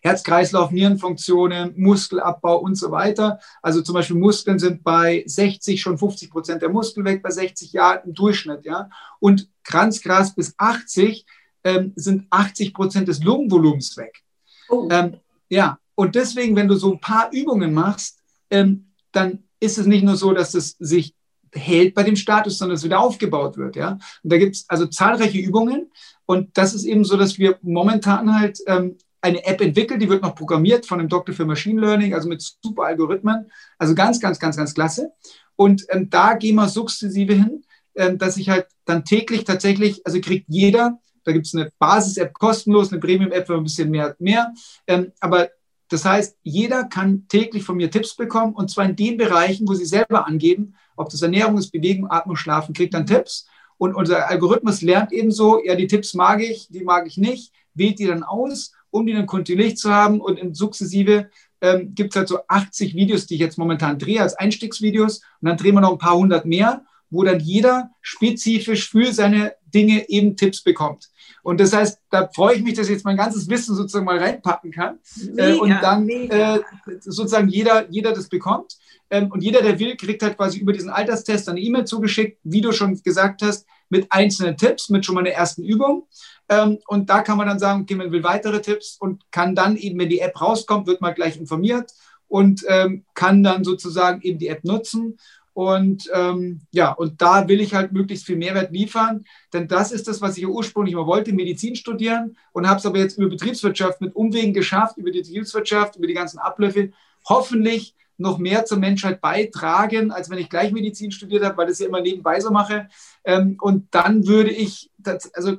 Herz-Kreislauf, 0.01 0.71
Nierenfunktionen, 0.71 1.73
Muskelabbau 1.77 2.59
und 2.59 2.75
so 2.75 2.91
weiter. 2.91 3.39
Also 3.61 3.81
zum 3.81 3.93
Beispiel 3.93 4.17
Muskeln 4.17 4.59
sind 4.59 4.83
bei 4.83 5.23
60 5.25 5.79
schon 5.79 5.97
50 5.97 6.29
Prozent 6.29 6.61
der 6.61 6.69
Muskeln 6.69 7.05
weg, 7.05 7.23
bei 7.23 7.31
60 7.31 7.71
Jahren 7.71 8.01
im 8.05 8.13
Durchschnitt. 8.13 8.65
Ja? 8.65 8.89
Und 9.19 9.49
Kranzgras 9.63 10.35
bis 10.35 10.55
80 10.57 11.25
ähm, 11.63 11.93
sind 11.95 12.25
80 12.29 12.73
Prozent 12.73 13.07
des 13.07 13.23
Lungenvolumens 13.23 13.95
weg. 13.97 14.23
Oh. 14.69 14.87
Ähm, 14.91 15.17
ja, 15.49 15.77
und 15.95 16.15
deswegen, 16.15 16.55
wenn 16.55 16.67
du 16.67 16.75
so 16.75 16.93
ein 16.93 16.99
paar 16.99 17.29
Übungen 17.31 17.73
machst, 17.73 18.19
ähm, 18.49 18.87
dann 19.11 19.43
ist 19.59 19.77
es 19.77 19.85
nicht 19.85 20.03
nur 20.03 20.15
so, 20.15 20.33
dass 20.33 20.53
es 20.53 20.75
sich 20.79 21.13
hält 21.53 21.93
bei 21.93 22.03
dem 22.03 22.15
Status, 22.15 22.57
sondern 22.57 22.75
es 22.75 22.83
wieder 22.83 22.99
aufgebaut 22.99 23.57
wird. 23.57 23.75
Ja? 23.75 23.99
Und 24.23 24.31
da 24.31 24.37
gibt 24.37 24.55
es 24.55 24.65
also 24.69 24.87
zahlreiche 24.87 25.37
Übungen. 25.37 25.91
Und 26.25 26.57
das 26.57 26.73
ist 26.73 26.85
eben 26.85 27.03
so, 27.03 27.17
dass 27.17 27.37
wir 27.37 27.57
momentan 27.61 28.39
halt 28.39 28.59
ähm, 28.67 28.97
eine 29.21 29.45
App 29.45 29.61
entwickeln, 29.61 29.99
die 29.99 30.09
wird 30.09 30.23
noch 30.23 30.35
programmiert 30.35 30.85
von 30.85 30.99
einem 30.99 31.09
Doktor 31.09 31.33
für 31.33 31.45
Machine 31.45 31.79
Learning, 31.79 32.13
also 32.13 32.27
mit 32.27 32.41
super 32.41 32.83
Algorithmen. 32.83 33.51
Also 33.77 33.93
ganz, 33.93 34.19
ganz, 34.19 34.39
ganz, 34.39 34.57
ganz 34.57 34.73
klasse. 34.73 35.11
Und 35.55 35.85
ähm, 35.89 36.09
da 36.09 36.33
gehen 36.33 36.55
wir 36.55 36.69
sukzessive 36.69 37.33
hin, 37.33 37.63
ähm, 37.95 38.17
dass 38.17 38.37
ich 38.37 38.49
halt 38.49 38.67
dann 38.85 39.05
täglich 39.05 39.43
tatsächlich, 39.43 40.05
also 40.05 40.19
kriegt 40.21 40.45
jeder, 40.47 40.99
da 41.23 41.31
gibt 41.31 41.47
es 41.47 41.55
eine 41.55 41.71
Basis-App 41.79 42.33
kostenlos, 42.33 42.91
eine 42.91 42.99
Premium-App 42.99 43.47
für 43.47 43.55
ein 43.55 43.63
bisschen 43.63 43.89
mehr, 43.89 44.15
mehr. 44.19 44.53
Ähm, 44.87 45.11
aber 45.19 45.49
das 45.89 46.05
heißt, 46.05 46.37
jeder 46.43 46.85
kann 46.85 47.27
täglich 47.27 47.63
von 47.63 47.75
mir 47.75 47.91
Tipps 47.91 48.15
bekommen 48.15 48.53
und 48.53 48.71
zwar 48.71 48.85
in 48.85 48.95
den 48.95 49.17
Bereichen, 49.17 49.67
wo 49.67 49.73
sie 49.73 49.85
selber 49.85 50.25
angeben, 50.25 50.75
ob 50.95 51.09
das 51.09 51.21
Ernährung 51.21 51.57
ist, 51.57 51.71
Bewegung, 51.71 52.09
Atmung, 52.09 52.37
Schlafen, 52.37 52.73
kriegt 52.73 52.93
dann 52.93 53.05
Tipps. 53.05 53.47
Und 53.77 53.95
unser 53.95 54.29
Algorithmus 54.29 54.81
lernt 54.81 55.11
ebenso, 55.11 55.61
ja, 55.63 55.75
die 55.75 55.87
Tipps 55.87 56.13
mag 56.13 56.41
ich, 56.41 56.67
die 56.69 56.83
mag 56.83 57.07
ich 57.07 57.17
nicht, 57.17 57.51
wählt 57.73 57.99
die 57.99 58.05
dann 58.05 58.23
aus, 58.23 58.73
um 58.89 59.05
die 59.05 59.13
dann 59.13 59.25
kontinuierlich 59.25 59.77
zu 59.77 59.91
haben. 59.91 60.21
Und 60.21 60.37
in 60.39 60.53
sukzessive 60.53 61.29
ähm, 61.61 61.93
gibt 61.95 62.13
es 62.13 62.15
halt 62.15 62.27
so 62.27 62.39
80 62.47 62.95
Videos, 62.95 63.25
die 63.25 63.35
ich 63.35 63.39
jetzt 63.39 63.57
momentan 63.57 63.97
drehe 63.97 64.21
als 64.21 64.35
Einstiegsvideos. 64.35 65.17
Und 65.41 65.49
dann 65.49 65.57
drehen 65.57 65.75
wir 65.75 65.81
noch 65.81 65.93
ein 65.93 65.97
paar 65.97 66.15
hundert 66.15 66.45
mehr, 66.45 66.85
wo 67.11 67.23
dann 67.23 67.39
jeder 67.39 67.91
spezifisch 68.01 68.89
für 68.89 69.13
seine 69.13 69.53
Dinge 69.73 70.09
eben 70.09 70.35
Tipps 70.35 70.63
bekommt. 70.63 71.09
Und 71.43 71.59
das 71.59 71.73
heißt, 71.73 71.99
da 72.09 72.29
freue 72.33 72.55
ich 72.55 72.63
mich, 72.63 72.75
dass 72.75 72.87
ich 72.87 72.93
jetzt 72.93 73.05
mein 73.05 73.17
ganzes 73.17 73.49
Wissen 73.49 73.75
sozusagen 73.75 74.05
mal 74.05 74.17
reinpacken 74.17 74.71
kann 74.71 74.99
mega, 75.33 75.49
äh, 75.49 75.57
und 75.57 75.69
dann 75.81 76.09
äh, 76.09 76.59
sozusagen 76.99 77.47
jeder, 77.47 77.89
jeder 77.89 78.13
das 78.13 78.29
bekommt. 78.29 78.77
Ähm, 79.09 79.31
und 79.31 79.43
jeder, 79.43 79.61
der 79.61 79.79
will, 79.79 79.97
kriegt 79.97 80.23
halt 80.23 80.37
quasi 80.37 80.59
über 80.59 80.71
diesen 80.71 80.89
Alterstest 80.89 81.49
eine 81.49 81.59
E-Mail 81.59 81.85
zugeschickt, 81.85 82.39
wie 82.43 82.61
du 82.61 82.71
schon 82.71 83.01
gesagt 83.01 83.41
hast, 83.41 83.65
mit 83.89 84.07
einzelnen 84.11 84.55
Tipps, 84.55 84.89
mit 84.89 85.05
schon 85.05 85.15
mal 85.15 85.21
einer 85.21 85.31
ersten 85.31 85.63
Übung. 85.63 86.07
Ähm, 86.47 86.79
und 86.87 87.09
da 87.09 87.21
kann 87.21 87.37
man 87.37 87.47
dann 87.47 87.59
sagen, 87.59 87.81
okay, 87.81 87.95
man 87.95 88.11
will 88.11 88.23
weitere 88.23 88.61
Tipps 88.61 88.97
und 88.99 89.29
kann 89.31 89.55
dann 89.55 89.75
eben, 89.75 89.99
wenn 89.99 90.09
die 90.09 90.19
App 90.19 90.39
rauskommt, 90.39 90.87
wird 90.87 91.01
man 91.01 91.13
gleich 91.13 91.37
informiert 91.37 91.91
und 92.27 92.63
ähm, 92.69 93.03
kann 93.13 93.43
dann 93.43 93.65
sozusagen 93.65 94.21
eben 94.21 94.39
die 94.39 94.47
App 94.47 94.63
nutzen 94.63 95.17
und 95.53 96.09
ähm, 96.13 96.61
ja, 96.71 96.91
und 96.91 97.21
da 97.21 97.47
will 97.47 97.59
ich 97.59 97.73
halt 97.73 97.91
möglichst 97.91 98.25
viel 98.25 98.37
Mehrwert 98.37 98.71
liefern, 98.71 99.25
denn 99.53 99.67
das 99.67 99.91
ist 99.91 100.07
das, 100.07 100.21
was 100.21 100.37
ich 100.37 100.47
ursprünglich 100.47 100.95
mal 100.95 101.07
wollte, 101.07 101.33
Medizin 101.33 101.75
studieren 101.75 102.37
und 102.53 102.67
habe 102.67 102.79
es 102.79 102.85
aber 102.85 102.99
jetzt 102.99 103.17
über 103.17 103.29
Betriebswirtschaft 103.29 103.99
mit 103.99 104.15
Umwegen 104.15 104.53
geschafft, 104.53 104.97
über 104.97 105.11
die 105.11 105.19
Betriebswirtschaft, 105.19 105.97
über 105.97 106.07
die 106.07 106.13
ganzen 106.13 106.39
Abläufe, 106.39 106.91
hoffentlich 107.27 107.95
noch 108.17 108.37
mehr 108.37 108.65
zur 108.65 108.77
Menschheit 108.77 109.19
beitragen, 109.19 110.11
als 110.11 110.29
wenn 110.29 110.37
ich 110.37 110.49
gleich 110.49 110.71
Medizin 110.71 111.11
studiert 111.11 111.43
habe, 111.43 111.57
weil 111.57 111.67
das 111.67 111.79
ja 111.79 111.87
immer 111.87 112.01
nebenbei 112.01 112.39
so 112.39 112.51
mache. 112.51 112.87
Ähm, 113.25 113.57
und 113.59 113.87
dann 113.91 114.27
würde 114.27 114.51
ich, 114.51 114.91
das, 114.97 115.33
also 115.33 115.57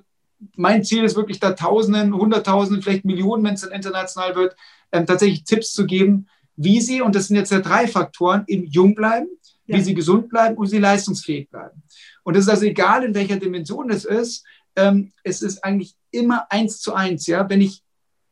mein 0.56 0.84
Ziel 0.84 1.04
ist 1.04 1.16
wirklich 1.16 1.40
da 1.40 1.52
Tausenden, 1.52 2.14
Hunderttausenden, 2.14 2.82
vielleicht 2.82 3.04
Millionen, 3.04 3.44
wenn 3.44 3.54
es 3.54 3.62
dann 3.62 3.72
international 3.72 4.34
wird, 4.36 4.56
ähm, 4.90 5.06
tatsächlich 5.06 5.44
Tipps 5.44 5.72
zu 5.72 5.86
geben, 5.86 6.28
wie 6.56 6.80
sie, 6.80 7.02
und 7.02 7.14
das 7.14 7.28
sind 7.28 7.36
jetzt 7.36 7.52
ja 7.52 7.60
drei 7.60 7.86
Faktoren, 7.86 8.44
eben 8.46 8.66
jung 8.66 8.94
bleiben, 8.94 9.28
wie 9.66 9.80
sie 9.80 9.94
gesund 9.94 10.28
bleiben 10.28 10.56
und 10.56 10.66
sie 10.66 10.78
leistungsfähig 10.78 11.48
bleiben. 11.50 11.82
Und 12.24 12.36
es 12.36 12.44
ist 12.44 12.50
also 12.50 12.64
egal, 12.64 13.04
in 13.04 13.14
welcher 13.14 13.36
Dimension 13.36 13.90
es 13.90 14.04
ist, 14.04 14.44
ähm, 14.76 15.12
es 15.22 15.42
ist 15.42 15.62
eigentlich 15.64 15.96
immer 16.10 16.46
eins 16.50 16.80
zu 16.80 16.94
eins. 16.94 17.26
Ja? 17.26 17.48
Wenn 17.48 17.60
ich 17.60 17.82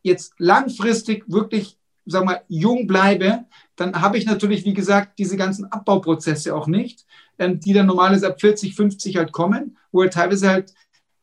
jetzt 0.03 0.35
langfristig 0.39 1.25
wirklich, 1.27 1.79
sag 2.07 2.25
mal, 2.25 2.43
jung 2.49 2.87
bleibe, 2.87 3.45
dann 3.77 4.01
habe 4.01 4.19
ich 4.19 4.27
natürlich, 4.27 4.65
wie 4.65 4.75
gesagt, 4.75 5.19
diese 5.19 5.37
ganzen 5.37 5.67
Abbauprozesse 5.67 6.55
auch 6.55 6.67
nicht, 6.67 7.07
ähm, 7.39 7.61
die 7.61 7.73
dann 7.73 7.87
normalerweise 7.87 8.29
ab 8.29 8.41
40, 8.41 8.75
50 8.75 9.17
halt 9.17 9.33
kommen, 9.33 9.79
wo 9.93 10.03
wir 10.03 10.11
teilweise 10.11 10.49
halt 10.49 10.75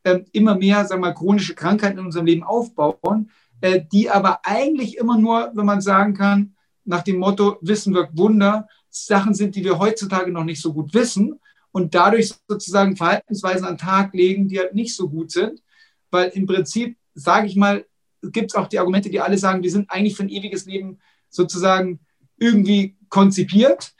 ähm, 0.04 0.24
immer 0.32 0.54
mehr, 0.54 0.84
sag 0.84 1.00
mal, 1.00 1.14
chronische 1.14 1.54
Krankheiten 1.54 1.98
in 1.98 2.06
unserem 2.06 2.26
Leben 2.26 2.42
aufbauen, 2.42 3.30
äh, 3.60 3.80
die 3.92 4.10
aber 4.10 4.40
eigentlich 4.44 4.96
immer 4.96 5.18
nur, 5.18 5.52
wenn 5.54 5.66
man 5.66 5.80
sagen 5.80 6.14
kann, 6.14 6.54
nach 6.84 7.02
dem 7.02 7.18
Motto 7.18 7.58
Wissen 7.60 7.94
wirkt 7.94 8.16
Wunder, 8.16 8.66
Sachen 8.90 9.34
sind, 9.34 9.54
die 9.54 9.64
wir 9.64 9.78
heutzutage 9.78 10.30
noch 10.30 10.44
nicht 10.44 10.60
so 10.60 10.72
gut 10.72 10.94
wissen 10.94 11.38
und 11.72 11.94
dadurch 11.94 12.34
sozusagen 12.48 12.96
Verhaltensweisen 12.96 13.66
an 13.66 13.74
den 13.74 13.78
Tag 13.78 14.14
legen, 14.14 14.48
die 14.48 14.58
halt 14.58 14.74
nicht 14.74 14.94
so 14.94 15.08
gut 15.08 15.30
sind. 15.30 15.62
Weil 16.10 16.30
im 16.30 16.46
Prinzip, 16.46 16.96
sage 17.14 17.46
ich 17.46 17.56
mal, 17.56 17.84
gibt 18.22 18.50
es 18.50 18.56
auch 18.56 18.66
die 18.66 18.78
Argumente, 18.78 19.10
die 19.10 19.20
alle 19.20 19.38
sagen, 19.38 19.62
wir 19.62 19.70
sind 19.70 19.90
eigentlich 19.90 20.16
für 20.16 20.24
ein 20.24 20.28
ewiges 20.28 20.66
Leben 20.66 20.98
sozusagen 21.28 22.00
irgendwie 22.38 22.96
konzipiert. 23.08 23.92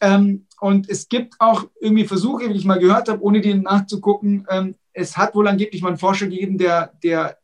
Ähm, 0.00 0.46
und 0.60 0.88
es 0.88 1.08
gibt 1.08 1.34
auch 1.38 1.68
irgendwie 1.80 2.06
Versuche, 2.06 2.48
wie 2.48 2.56
ich 2.56 2.64
mal 2.64 2.78
gehört 2.78 3.08
habe, 3.08 3.22
ohne 3.22 3.40
die 3.40 3.54
nachzugucken. 3.54 4.46
Ähm, 4.50 4.74
es 4.92 5.16
hat 5.16 5.34
wohl 5.34 5.48
angeblich 5.48 5.82
mal 5.82 5.88
einen 5.88 5.98
Forscher 5.98 6.26
gegeben, 6.26 6.58
der, 6.58 6.92
der 7.02 7.38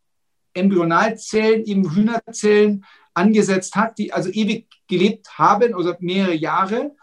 Embryonalzellen, 0.54 1.64
eben 1.64 1.94
Hühnerzellen 1.94 2.84
angesetzt 3.14 3.76
hat, 3.76 3.98
die 3.98 4.12
also 4.12 4.30
ewig 4.30 4.68
gelebt 4.90 5.38
haben 5.38 5.74
oder 5.74 5.96
mehrere 6.00 6.34
Jahre. 6.34 6.94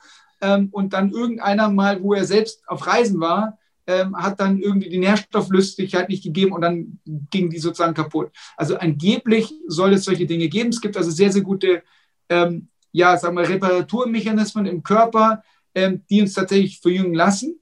Ähm, 0.41 0.69
und 0.71 0.93
dann 0.93 1.11
irgendeiner 1.11 1.69
mal, 1.69 2.03
wo 2.03 2.13
er 2.13 2.25
selbst 2.25 2.61
auf 2.67 2.85
Reisen 2.85 3.19
war, 3.19 3.57
ähm, 3.87 4.15
hat 4.15 4.39
dann 4.39 4.59
irgendwie 4.59 4.89
die 4.89 4.99
Nährstofflüstigkeit 4.99 6.09
nicht 6.09 6.23
gegeben 6.23 6.51
und 6.51 6.61
dann 6.61 6.99
ging 7.31 7.49
die 7.49 7.57
sozusagen 7.57 7.93
kaputt. 7.93 8.31
Also 8.57 8.77
angeblich 8.77 9.51
soll 9.67 9.93
es 9.93 10.03
solche 10.03 10.25
Dinge 10.25 10.49
geben. 10.49 10.69
Es 10.69 10.81
gibt 10.81 10.97
also 10.97 11.09
sehr, 11.09 11.31
sehr 11.31 11.41
gute, 11.41 11.83
ähm, 12.29 12.67
ja, 12.91 13.17
sagen 13.17 13.37
wir, 13.37 13.47
Reparaturmechanismen 13.47 14.65
im 14.65 14.83
Körper, 14.83 15.41
ähm, 15.73 16.03
die 16.09 16.21
uns 16.21 16.33
tatsächlich 16.33 16.79
verjüngen 16.81 17.13
lassen. 17.13 17.59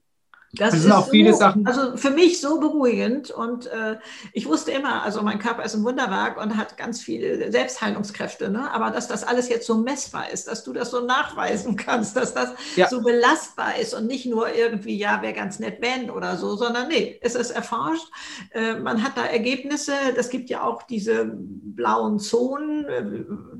Das, 0.58 0.72
das 0.72 0.82
sind 0.82 0.92
auch 0.92 1.08
viele 1.08 1.32
so, 1.32 1.38
Sachen. 1.38 1.66
Also 1.66 1.96
für 1.96 2.10
mich 2.10 2.40
so 2.40 2.60
beruhigend 2.60 3.30
und 3.30 3.66
äh, 3.66 3.96
ich 4.32 4.46
wusste 4.46 4.72
immer, 4.72 5.02
also 5.02 5.22
mein 5.22 5.38
Körper 5.38 5.64
ist 5.64 5.74
ein 5.74 5.84
Wunderwerk 5.84 6.40
und 6.40 6.56
hat 6.56 6.76
ganz 6.76 7.00
viele 7.00 7.50
Selbstheilungskräfte, 7.50 8.50
ne? 8.50 8.70
aber 8.72 8.90
dass 8.90 9.08
das 9.08 9.24
alles 9.24 9.48
jetzt 9.48 9.66
so 9.66 9.76
messbar 9.76 10.30
ist, 10.30 10.48
dass 10.48 10.64
du 10.64 10.72
das 10.72 10.90
so 10.90 11.00
nachweisen 11.00 11.76
kannst, 11.76 12.16
dass 12.16 12.34
das 12.34 12.50
ja. 12.76 12.88
so 12.88 13.02
belastbar 13.02 13.78
ist 13.78 13.94
und 13.94 14.06
nicht 14.06 14.26
nur 14.26 14.52
irgendwie, 14.54 14.96
ja, 14.96 15.22
wäre 15.22 15.34
ganz 15.34 15.58
nett, 15.58 15.78
wenn 15.80 16.10
oder 16.10 16.36
so, 16.36 16.56
sondern 16.56 16.88
nee, 16.88 17.18
es 17.22 17.34
ist 17.34 17.50
erforscht, 17.50 18.08
äh, 18.52 18.74
man 18.74 19.02
hat 19.02 19.16
da 19.16 19.24
Ergebnisse, 19.24 19.92
das 20.14 20.30
gibt 20.30 20.50
ja 20.50 20.62
auch 20.62 20.82
diese 20.82 21.30
blauen 21.32 22.18
Zonen, 22.18 22.84
äh, 22.86 23.04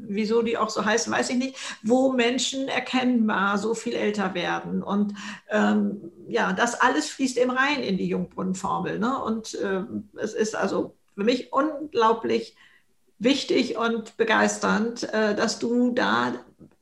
wieso 0.08 0.42
die 0.42 0.56
auch 0.56 0.70
so 0.70 0.84
heißen, 0.84 1.12
weiß 1.12 1.30
ich 1.30 1.36
nicht, 1.36 1.56
wo 1.82 2.12
Menschen 2.12 2.68
erkennbar 2.68 3.58
so 3.58 3.74
viel 3.74 3.94
älter 3.94 4.34
werden 4.34 4.82
und 4.82 5.14
ähm, 5.50 6.12
ja, 6.28 6.52
das 6.52 6.80
alles 6.80 7.08
fließt 7.10 7.38
eben 7.38 7.50
rein 7.50 7.82
in 7.82 7.96
die 7.96 8.08
Jungbrunnenformel. 8.08 8.98
Ne? 8.98 9.22
Und 9.22 9.54
äh, 9.54 9.82
es 10.20 10.34
ist 10.34 10.56
also 10.56 10.96
für 11.14 11.24
mich 11.24 11.52
unglaublich 11.52 12.56
wichtig 13.18 13.76
und 13.76 14.16
begeisternd, 14.16 15.04
äh, 15.12 15.34
dass 15.34 15.58
du 15.58 15.92
da 15.92 16.34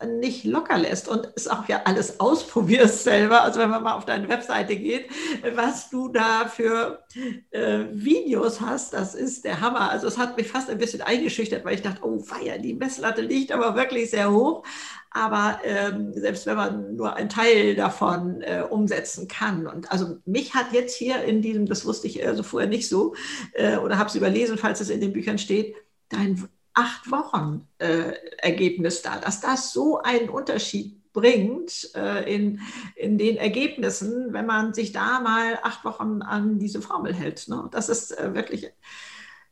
nicht 0.06 0.44
locker 0.44 0.78
lässt 0.78 1.08
und 1.08 1.32
es 1.34 1.48
auch 1.48 1.68
ja 1.68 1.82
alles 1.84 2.20
ausprobierst 2.20 3.04
selber. 3.04 3.42
Also 3.42 3.60
wenn 3.60 3.70
man 3.70 3.82
mal 3.82 3.94
auf 3.94 4.04
deine 4.04 4.28
Webseite 4.28 4.76
geht, 4.76 5.08
was 5.54 5.90
du 5.90 6.08
da 6.08 6.46
für 6.46 7.04
äh, 7.50 7.84
Videos 7.90 8.60
hast, 8.60 8.92
das 8.92 9.14
ist 9.14 9.44
der 9.44 9.60
Hammer. 9.60 9.90
Also 9.90 10.06
es 10.06 10.18
hat 10.18 10.36
mich 10.36 10.48
fast 10.48 10.70
ein 10.70 10.78
bisschen 10.78 11.02
eingeschüchtert, 11.02 11.64
weil 11.64 11.74
ich 11.74 11.82
dachte, 11.82 12.04
oh 12.04 12.18
feier, 12.20 12.58
die 12.58 12.74
Messlatte 12.74 13.22
liegt 13.22 13.52
aber 13.52 13.74
wirklich 13.74 14.10
sehr 14.10 14.30
hoch. 14.30 14.64
Aber 15.10 15.60
ähm, 15.64 16.12
selbst 16.12 16.46
wenn 16.46 16.56
man 16.56 16.96
nur 16.96 17.14
einen 17.14 17.28
Teil 17.28 17.76
davon 17.76 18.42
äh, 18.42 18.64
umsetzen 18.68 19.28
kann. 19.28 19.66
Und 19.66 19.90
also 19.92 20.18
mich 20.24 20.54
hat 20.54 20.72
jetzt 20.72 20.96
hier 20.96 21.22
in 21.22 21.40
diesem, 21.40 21.66
das 21.66 21.84
wusste 21.86 22.08
ich 22.08 22.26
also 22.26 22.42
vorher 22.42 22.68
nicht 22.68 22.88
so, 22.88 23.14
äh, 23.52 23.76
oder 23.76 23.98
habe 23.98 24.08
es 24.08 24.16
überlesen, 24.16 24.58
falls 24.58 24.80
es 24.80 24.90
in 24.90 25.00
den 25.00 25.12
Büchern 25.12 25.38
steht, 25.38 25.76
dein 26.08 26.48
acht 26.74 27.10
Wochen 27.10 27.66
äh, 27.78 28.12
Ergebnis 28.38 29.02
da, 29.02 29.18
dass 29.18 29.40
das 29.40 29.72
so 29.72 30.00
einen 30.02 30.28
Unterschied 30.28 31.12
bringt 31.12 31.90
äh, 31.94 32.34
in, 32.34 32.60
in 32.96 33.16
den 33.16 33.36
Ergebnissen, 33.36 34.32
wenn 34.32 34.46
man 34.46 34.74
sich 34.74 34.92
da 34.92 35.20
mal 35.20 35.58
acht 35.62 35.84
Wochen 35.84 36.22
an 36.22 36.58
diese 36.58 36.82
Formel 36.82 37.14
hält. 37.14 37.48
Ne? 37.48 37.68
Das 37.70 37.88
ist 37.88 38.18
äh, 38.18 38.34
wirklich 38.34 38.70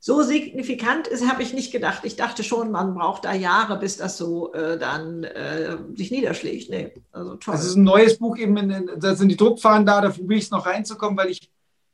so 0.04 0.22
signifikant 0.22 1.08
habe 1.30 1.44
ich 1.44 1.54
nicht 1.54 1.70
gedacht. 1.70 2.04
Ich 2.04 2.16
dachte 2.16 2.42
schon, 2.42 2.72
man 2.72 2.92
braucht 2.92 3.24
da 3.24 3.34
Jahre, 3.34 3.78
bis 3.78 3.96
das 3.96 4.18
so 4.18 4.52
äh, 4.52 4.76
dann 4.76 5.22
äh, 5.22 5.78
sich 5.94 6.10
niederschlägt. 6.10 6.70
Nee, 6.70 6.92
also 7.12 7.36
toll. 7.36 7.54
Das 7.54 7.64
ist 7.64 7.76
ein 7.76 7.84
neues 7.84 8.18
Buch, 8.18 8.36
eben 8.36 8.56
in, 8.56 8.90
da 8.98 9.14
sind 9.14 9.28
die 9.28 9.36
Druckfahren 9.36 9.86
da, 9.86 10.00
da 10.00 10.10
probiere 10.10 10.38
ich 10.38 10.46
es 10.46 10.50
noch 10.50 10.66
reinzukommen, 10.66 11.16
weil 11.16 11.30
ich 11.30 11.48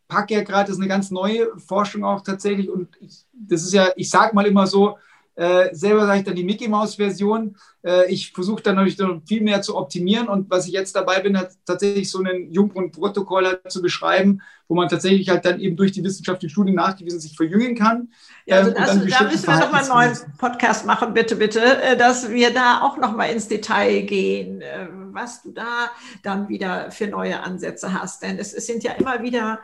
packe 0.08 0.32
ja 0.32 0.42
gerade, 0.42 0.68
das 0.68 0.76
ist 0.76 0.80
eine 0.80 0.88
ganz 0.88 1.10
neue 1.10 1.48
Forschung 1.58 2.02
auch 2.02 2.22
tatsächlich 2.22 2.70
und 2.70 2.88
ich, 2.98 3.26
das 3.30 3.62
ist 3.64 3.74
ja, 3.74 3.90
ich 3.94 4.08
sage 4.08 4.34
mal 4.34 4.46
immer 4.46 4.66
so, 4.66 4.96
Äh, 5.38 5.72
selber 5.72 6.04
sage 6.04 6.18
ich 6.18 6.24
dann 6.24 6.34
die 6.34 6.42
Mickey 6.42 6.66
Mouse 6.66 6.96
Version. 6.96 7.56
Äh, 7.84 8.12
ich 8.12 8.32
versuche 8.32 8.60
dann 8.60 8.74
natürlich 8.74 8.98
noch 8.98 9.22
viel 9.24 9.40
mehr 9.40 9.62
zu 9.62 9.76
optimieren 9.76 10.26
und 10.26 10.50
was 10.50 10.66
ich 10.66 10.72
jetzt 10.72 10.96
dabei 10.96 11.20
bin, 11.20 11.38
hat 11.38 11.52
tatsächlich 11.64 12.10
so 12.10 12.18
einen 12.18 12.52
Jungbrunnen-Protokoll 12.52 13.46
halt 13.46 13.70
zu 13.70 13.80
beschreiben, 13.80 14.42
wo 14.66 14.74
man 14.74 14.88
tatsächlich 14.88 15.28
halt 15.28 15.44
dann 15.44 15.60
eben 15.60 15.76
durch 15.76 15.92
die 15.92 16.02
wissenschaftlichen 16.02 16.50
Studien 16.50 16.74
nachgewiesen 16.74 17.20
sich 17.20 17.36
verjüngen 17.36 17.76
kann. 17.76 18.08
Ja, 18.46 18.56
also 18.56 18.72
das, 18.72 18.96
ähm, 18.96 19.08
da 19.08 19.22
müssen 19.22 19.46
wir 19.46 19.58
nochmal 19.60 19.82
einen 19.82 19.88
neuen 19.90 20.16
Podcast 20.38 20.84
machen, 20.86 21.14
bitte, 21.14 21.36
bitte, 21.36 21.60
äh, 21.82 21.96
dass 21.96 22.30
wir 22.30 22.52
da 22.52 22.80
auch 22.82 22.96
nochmal 22.96 23.30
ins 23.30 23.46
Detail 23.46 24.02
gehen, 24.02 24.60
äh, 24.60 24.88
was 25.12 25.42
du 25.44 25.52
da 25.52 25.88
dann 26.24 26.48
wieder 26.48 26.90
für 26.90 27.06
neue 27.06 27.40
Ansätze 27.44 27.92
hast. 27.92 28.24
Denn 28.24 28.38
es, 28.38 28.52
es 28.52 28.66
sind 28.66 28.82
ja 28.82 28.90
immer 28.94 29.22
wieder 29.22 29.60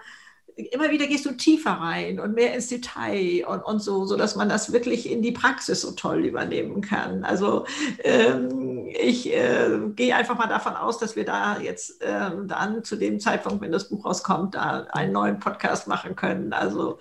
immer 0.57 0.91
wieder 0.91 1.07
gehst 1.07 1.27
du 1.27 1.33
tiefer 1.33 1.73
rein 1.73 2.21
und 2.21 2.35
mehr 2.35 2.55
ins 2.55 2.69
Detail 2.69 3.45
und, 3.47 3.63
und 3.63 3.81
so, 3.81 4.05
so 4.05 4.17
dass 4.17 4.37
man 4.37 4.49
das 4.49 4.73
wirklich 4.73 5.11
in 5.11 5.23
die 5.23 5.33
Praxis 5.33 5.81
so 5.81 5.93
toll 5.93 6.25
übernehmen 6.25 6.81
kann. 6.81 7.25
Also 7.25 7.67
ähm, 8.05 8.89
ich 8.89 9.33
äh, 9.33 9.81
gehe 9.97 10.15
einfach 10.15 10.39
mal 10.39 10.47
davon 10.47 10.75
aus, 10.75 10.99
dass 10.99 11.17
wir 11.17 11.25
da 11.25 11.59
jetzt 11.59 12.01
äh, 12.03 12.31
dann 12.47 12.85
zu 12.85 12.97
dem 12.97 13.19
Zeitpunkt, 13.19 13.63
wenn 13.63 13.73
das 13.73 13.89
Buch 13.89 14.05
rauskommt, 14.05 14.55
da 14.55 14.87
einen 14.93 15.13
neuen 15.13 15.41
Podcast 15.41 15.89
machen 15.89 16.15
können. 16.15 16.53
Also, 16.53 16.99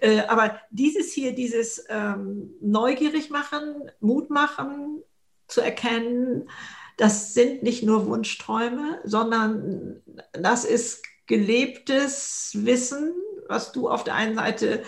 äh, 0.00 0.20
aber 0.28 0.60
dieses 0.70 1.12
hier, 1.12 1.34
dieses 1.34 1.84
ähm, 1.88 2.50
neugierig 2.60 3.30
machen, 3.30 3.90
Mut 4.00 4.30
machen, 4.30 5.02
zu 5.48 5.60
erkennen, 5.60 6.48
das 6.96 7.34
sind 7.34 7.62
nicht 7.62 7.82
nur 7.82 8.06
Wunschträume, 8.06 9.00
sondern 9.04 10.02
das 10.32 10.64
ist 10.64 11.02
gelebtes 11.32 12.50
Wissen, 12.52 13.14
was 13.48 13.72
du 13.72 13.88
auf 13.88 14.04
der 14.04 14.16
einen 14.16 14.34
Seite 14.34 14.82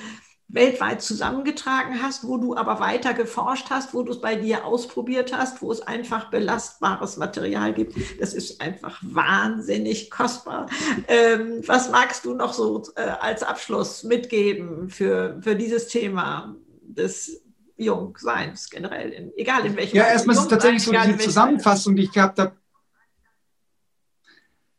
weltweit 0.48 1.00
zusammengetragen 1.00 2.02
hast, 2.02 2.28
wo 2.28 2.36
du 2.36 2.54
aber 2.54 2.80
weiter 2.80 3.14
geforscht 3.14 3.70
hast, 3.70 3.94
wo 3.94 4.02
du 4.02 4.12
es 4.12 4.20
bei 4.20 4.36
dir 4.36 4.66
ausprobiert 4.66 5.34
hast, 5.34 5.62
wo 5.62 5.72
es 5.72 5.80
einfach 5.80 6.28
belastbares 6.28 7.16
Material 7.16 7.72
gibt. 7.72 7.96
Das 8.20 8.34
ist 8.34 8.60
einfach 8.60 9.00
wahnsinnig 9.02 10.10
kostbar. 10.10 10.66
Ähm, 11.08 11.62
was 11.66 11.90
magst 11.90 12.26
du 12.26 12.34
noch 12.34 12.52
so 12.52 12.82
äh, 12.96 13.00
als 13.00 13.42
Abschluss 13.42 14.02
mitgeben 14.02 14.90
für, 14.90 15.38
für 15.40 15.56
dieses 15.56 15.88
Thema 15.88 16.54
des 16.82 17.42
Jungseins 17.78 18.68
generell, 18.68 19.12
in, 19.12 19.32
egal 19.38 19.64
in 19.64 19.76
welchem 19.76 19.96
Ja, 19.96 20.08
erstmal 20.08 20.36
ist 20.36 20.42
es 20.42 20.48
tatsächlich 20.48 20.82
so 20.82 20.92
die 20.92 21.16
Zusammenfassung, 21.16 21.96
die 21.96 22.02
ich 22.02 22.12
gehabt 22.12 22.38
habe. 22.38 22.52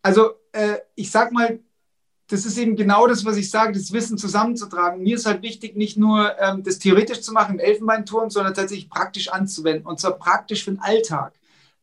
Also 0.04 0.36
äh, 0.56 0.80
ich 0.96 1.12
sag 1.12 1.32
mal, 1.32 1.60
das 2.28 2.46
ist 2.46 2.58
eben 2.58 2.76
genau 2.76 3.06
das, 3.06 3.24
was 3.24 3.38
ich 3.38 3.52
sage, 3.52 3.74
das 3.74 3.92
Wissen 3.92 4.18
zusammenzutragen. 4.18 5.04
Mir 5.04 5.16
ist 5.16 5.28
halt 5.28 5.44
wichtig, 5.44 5.76
nicht 5.76 5.98
nur 5.98 6.34
ähm, 6.40 6.64
das 6.64 6.80
theoretisch 6.80 7.22
zu 7.22 7.34
machen 7.34 7.56
im 7.56 7.60
Elfenbeinturm, 7.60 8.30
sondern 8.32 8.56
tatsächlich 8.56 8.90
praktisch 8.90 9.28
anzuwenden 9.28 9.86
und 9.86 10.00
zwar 10.00 10.14
praktisch 10.14 10.64
für 10.64 10.72
den 10.72 10.80
Alltag. 10.80 11.34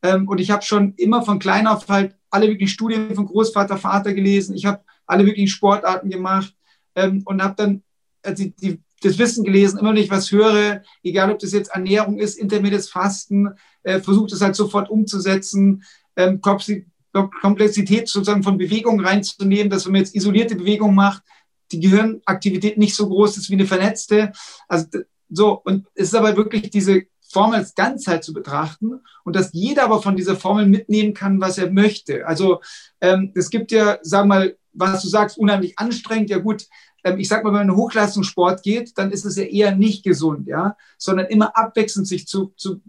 Ähm, 0.03 0.27
und 0.27 0.41
ich 0.41 0.51
habe 0.51 0.63
schon 0.63 0.95
immer 0.97 1.23
von 1.23 1.39
klein 1.39 1.67
auf 1.69 1.89
halt 1.89 2.17
alle 2.31 2.49
wirklich 2.49 2.73
Studien 2.73 3.15
von 3.15 3.27
Großvater, 3.27 3.77
Vater 3.77 4.15
gelesen. 4.15 4.57
Ich 4.57 4.67
habe 4.67 4.83
alle 5.07 5.27
wirklichen 5.27 5.49
Sportarten 5.49 6.11
gemacht 6.11 6.57
ähm, 6.97 7.23
und 7.25 7.43
habe 7.43 7.55
dann 7.57 7.83
also 8.25 8.43
die, 8.43 8.57
die, 8.57 8.83
das 9.03 9.19
Wissen 9.19 9.45
gelesen, 9.45 9.79
immer 9.79 9.91
wenn 9.91 9.97
ich 9.97 10.11
was 10.11 10.33
höre, 10.33 10.83
egal 11.03 11.31
ob 11.31 11.39
das 11.41 11.53
jetzt 11.53 11.73
Ernährung 11.73 12.19
ist, 12.19 12.39
intermittierendes 12.39 12.89
Fasten, 12.89 13.51
äh, 13.83 14.01
versuche 14.01 14.31
das 14.31 14.41
halt 14.41 14.57
sofort 14.57 14.91
umzusetzen. 14.91 15.85
Ähm, 16.17 16.41
Komplexität 17.13 18.09
sozusagen 18.09 18.43
von 18.43 18.59
Bewegung 18.59 19.01
reinzunehmen, 19.01 19.71
dass 19.71 19.87
wenn 19.87 19.93
man 19.93 20.01
jetzt 20.01 20.15
isolierte 20.15 20.57
Bewegung 20.57 20.95
macht, 20.95 21.23
die 21.71 21.81
Gehirnaktivität 21.81 22.79
nicht 22.79 22.95
so 22.95 23.09
groß 23.09 23.37
ist 23.37 23.51
wie 23.51 23.55
eine 23.55 23.67
vernetzte. 23.67 24.33
Also 24.69 24.87
so, 25.29 25.61
und 25.65 25.87
es 25.95 26.09
ist 26.09 26.15
aber 26.15 26.37
wirklich 26.37 26.71
diese 26.71 27.03
Formel 27.33 27.59
als 27.59 27.75
Ganzheit 27.75 28.25
zu 28.25 28.33
betrachten 28.33 29.01
und 29.25 29.37
dass 29.37 29.53
jeder 29.53 29.85
aber 29.85 30.03
von 30.03 30.17
dieser 30.17 30.37
Formel 30.37 30.67
mitnehmen 30.67 31.15
kann, 31.15 31.41
was 31.41 31.57
er 31.57 31.71
möchte. 31.71 32.27
Also 32.27 32.61
ähm, 33.01 33.33
es 33.35 33.49
gibt 33.49 33.73
ja, 33.73 33.99
sag 34.03 34.27
mal, 34.27 34.57
was 34.75 35.03
du 35.03 35.09
sagst, 35.09 35.39
unheimlich 35.39 35.79
anstrengend. 35.79 36.29
Ja 36.29 36.39
gut, 36.39 36.67
ähm, 37.05 37.19
ich 37.19 37.29
sag 37.29 37.43
mal, 37.43 37.51
wenn 37.51 37.67
man 37.67 37.69
in 37.71 37.77
Hochleistungssport 37.77 38.63
geht, 38.63 38.97
dann 38.99 39.11
ist 39.11 39.25
es 39.25 39.37
ja 39.37 39.45
eher 39.45 39.75
nicht 39.75 40.05
gesund, 40.05 40.47
ja, 40.47 40.77
sondern 40.99 41.27
immer 41.27 41.57
abwechselnd 41.57 42.07
sich 42.07 42.27
zu, 42.27 42.53
zu 42.57 42.83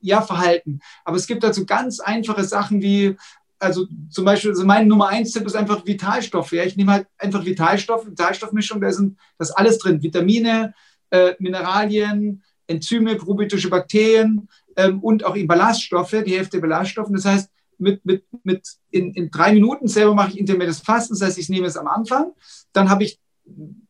ja, 0.00 0.20
verhalten. 0.20 0.80
Aber 1.04 1.16
es 1.16 1.26
gibt 1.26 1.42
dazu 1.42 1.64
ganz 1.64 2.00
einfache 2.00 2.44
Sachen 2.44 2.82
wie 2.82 3.16
also 3.62 3.86
zum 4.10 4.24
Beispiel, 4.24 4.50
also 4.50 4.64
mein 4.64 4.88
Nummer 4.88 5.08
eins 5.08 5.32
Tipp 5.32 5.46
ist 5.46 5.54
einfach 5.54 5.86
Vitalstoffe. 5.86 6.52
Ja? 6.52 6.64
Ich 6.64 6.76
nehme 6.76 6.92
halt 6.92 7.06
einfach 7.16 7.44
Vitalstoffe, 7.44 8.06
Vitalstoffmischung, 8.06 8.80
da 8.80 8.92
sind 8.92 9.18
das 9.38 9.52
alles 9.52 9.78
drin. 9.78 10.02
Vitamine, 10.02 10.74
äh, 11.10 11.34
Mineralien, 11.38 12.42
Enzyme, 12.66 13.16
probiotische 13.16 13.70
Bakterien 13.70 14.48
ähm, 14.76 15.00
und 15.00 15.24
auch 15.24 15.36
Ballaststoffe, 15.46 16.16
die 16.26 16.36
Hälfte 16.36 16.60
Ballaststoffe. 16.60 17.10
Das 17.12 17.24
heißt, 17.24 17.50
mit, 17.78 18.04
mit, 18.04 18.24
mit 18.42 18.66
in, 18.90 19.12
in 19.14 19.30
drei 19.30 19.52
Minuten 19.52 19.88
selber 19.88 20.14
mache 20.14 20.30
ich 20.30 20.38
intermittierendes 20.38 20.80
Fasten. 20.80 21.14
Das 21.14 21.22
heißt, 21.22 21.38
ich 21.38 21.48
nehme 21.48 21.66
es 21.66 21.76
am 21.76 21.86
Anfang, 21.86 22.32
dann 22.72 22.90
habe 22.90 23.04
ich, 23.04 23.20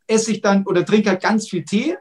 esse 0.06 0.32
ich 0.32 0.40
dann 0.42 0.66
oder 0.66 0.84
trinke 0.84 1.10
halt 1.10 1.22
ganz 1.22 1.48
viel 1.48 1.64
Tee 1.64 1.96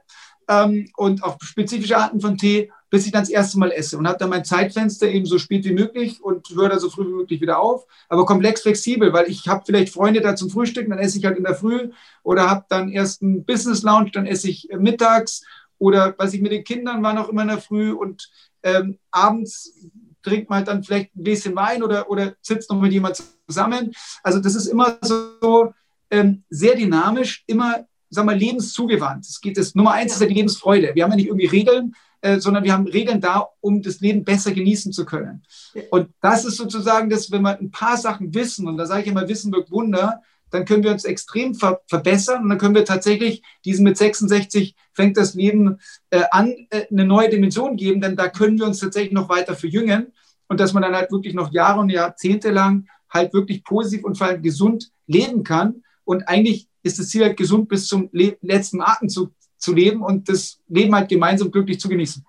ähm, 0.47 0.89
und 0.95 1.23
auch 1.23 1.37
spezifische 1.41 1.97
Arten 1.97 2.19
von 2.19 2.37
Tee 2.37 2.71
bis 2.91 3.05
ich 3.05 3.11
dann 3.11 3.23
das 3.23 3.29
erste 3.29 3.57
Mal 3.57 3.71
esse 3.71 3.97
und 3.97 4.07
habe 4.07 4.19
dann 4.19 4.29
mein 4.29 4.45
Zeitfenster 4.45 5.07
eben 5.07 5.25
so 5.25 5.39
spät 5.39 5.65
wie 5.65 5.73
möglich 5.73 6.21
und 6.21 6.49
höre 6.49 6.69
da 6.69 6.77
so 6.77 6.89
früh 6.89 7.07
wie 7.07 7.13
möglich 7.13 7.41
wieder 7.41 7.59
auf, 7.59 7.87
aber 8.09 8.25
komplex 8.25 8.61
flexibel, 8.61 9.13
weil 9.13 9.27
ich 9.29 9.47
habe 9.47 9.63
vielleicht 9.65 9.93
Freunde 9.93 10.21
da 10.21 10.35
zum 10.35 10.49
Frühstück, 10.49 10.87
dann 10.89 10.99
esse 10.99 11.17
ich 11.17 11.25
halt 11.25 11.37
in 11.37 11.45
der 11.45 11.55
Früh 11.55 11.89
oder 12.21 12.49
habe 12.49 12.65
dann 12.69 12.89
erst 12.89 13.23
einen 13.23 13.45
Business 13.45 13.81
Lounge, 13.81 14.11
dann 14.11 14.27
esse 14.27 14.49
ich 14.49 14.67
mittags 14.77 15.43
oder 15.79 16.13
was 16.17 16.33
ich 16.33 16.41
mit 16.41 16.51
den 16.51 16.65
Kindern 16.65 17.01
war 17.01 17.13
noch 17.13 17.29
immer 17.29 17.43
in 17.43 17.47
der 17.47 17.61
Früh 17.61 17.91
und 17.91 18.29
ähm, 18.61 18.99
abends 19.09 19.73
trinkt 20.21 20.49
man 20.49 20.57
halt 20.57 20.67
dann 20.67 20.83
vielleicht 20.83 21.15
ein 21.15 21.23
bisschen 21.23 21.55
Wein 21.55 21.83
oder, 21.83 22.09
oder 22.09 22.35
sitzt 22.41 22.69
noch 22.69 22.79
mit 22.79 22.91
jemand 22.91 23.23
zusammen. 23.47 23.91
Also 24.21 24.39
das 24.39 24.53
ist 24.53 24.67
immer 24.67 24.97
so 25.01 25.73
ähm, 26.11 26.43
sehr 26.49 26.75
dynamisch, 26.75 27.43
immer, 27.47 27.85
sag 28.09 28.25
mal, 28.25 28.37
lebenszugewandt. 28.37 29.25
Es 29.25 29.39
geht, 29.41 29.57
das 29.57 29.75
Nummer 29.75 29.93
eins 29.93 30.13
ist 30.13 30.21
ja 30.21 30.27
die 30.27 30.33
Lebensfreude. 30.33 30.91
Wir 30.93 31.03
haben 31.03 31.11
ja 31.11 31.15
nicht 31.15 31.27
irgendwie 31.27 31.47
Regeln, 31.47 31.95
äh, 32.21 32.39
sondern 32.39 32.63
wir 32.63 32.73
haben 32.73 32.87
Regeln 32.87 33.21
da, 33.21 33.49
um 33.59 33.81
das 33.81 33.99
Leben 33.99 34.23
besser 34.23 34.51
genießen 34.51 34.91
zu 34.91 35.05
können. 35.05 35.43
Und 35.89 36.09
das 36.21 36.45
ist 36.45 36.57
sozusagen 36.57 37.09
das, 37.09 37.31
wenn 37.31 37.41
wir 37.41 37.59
ein 37.59 37.71
paar 37.71 37.97
Sachen 37.97 38.33
wissen, 38.33 38.67
und 38.67 38.77
da 38.77 38.85
sage 38.85 39.01
ich 39.01 39.07
immer, 39.07 39.27
Wissen 39.27 39.51
wirkt 39.51 39.71
Wunder, 39.71 40.21
dann 40.51 40.65
können 40.65 40.83
wir 40.83 40.91
uns 40.91 41.05
extrem 41.05 41.55
ver 41.55 41.81
verbessern 41.87 42.43
und 42.43 42.49
dann 42.49 42.57
können 42.57 42.75
wir 42.75 42.85
tatsächlich 42.85 43.41
diesen 43.65 43.83
mit 43.83 43.97
66 43.97 44.75
fängt 44.93 45.17
das 45.17 45.33
Leben 45.33 45.79
äh, 46.09 46.23
an, 46.31 46.53
äh, 46.69 46.85
eine 46.91 47.05
neue 47.05 47.29
Dimension 47.29 47.77
geben, 47.77 48.01
denn 48.01 48.15
da 48.15 48.27
können 48.27 48.59
wir 48.59 48.65
uns 48.65 48.79
tatsächlich 48.79 49.13
noch 49.13 49.29
weiter 49.29 49.55
verjüngen 49.55 50.11
und 50.47 50.59
dass 50.59 50.73
man 50.73 50.83
dann 50.83 50.95
halt 50.95 51.11
wirklich 51.11 51.33
noch 51.33 51.51
Jahre 51.53 51.79
und 51.79 51.89
Jahrzehnte 51.89 52.51
lang 52.51 52.87
halt 53.09 53.33
wirklich 53.33 53.63
positiv 53.63 54.03
und 54.03 54.17
vor 54.17 54.27
allem 54.27 54.41
gesund 54.41 54.91
leben 55.07 55.43
kann. 55.43 55.83
Und 56.03 56.27
eigentlich 56.27 56.67
ist 56.83 56.99
das 56.99 57.09
Ziel 57.09 57.23
halt 57.23 57.37
gesund 57.37 57.69
bis 57.69 57.87
zum 57.87 58.09
letzten 58.11 58.81
Atemzug 58.81 59.31
zu 59.61 59.73
leben 59.73 60.01
und 60.01 60.27
das 60.27 60.59
Leben 60.67 60.93
halt 60.95 61.09
gemeinsam 61.09 61.51
glücklich 61.51 61.79
zu 61.79 61.87
genießen. 61.87 62.25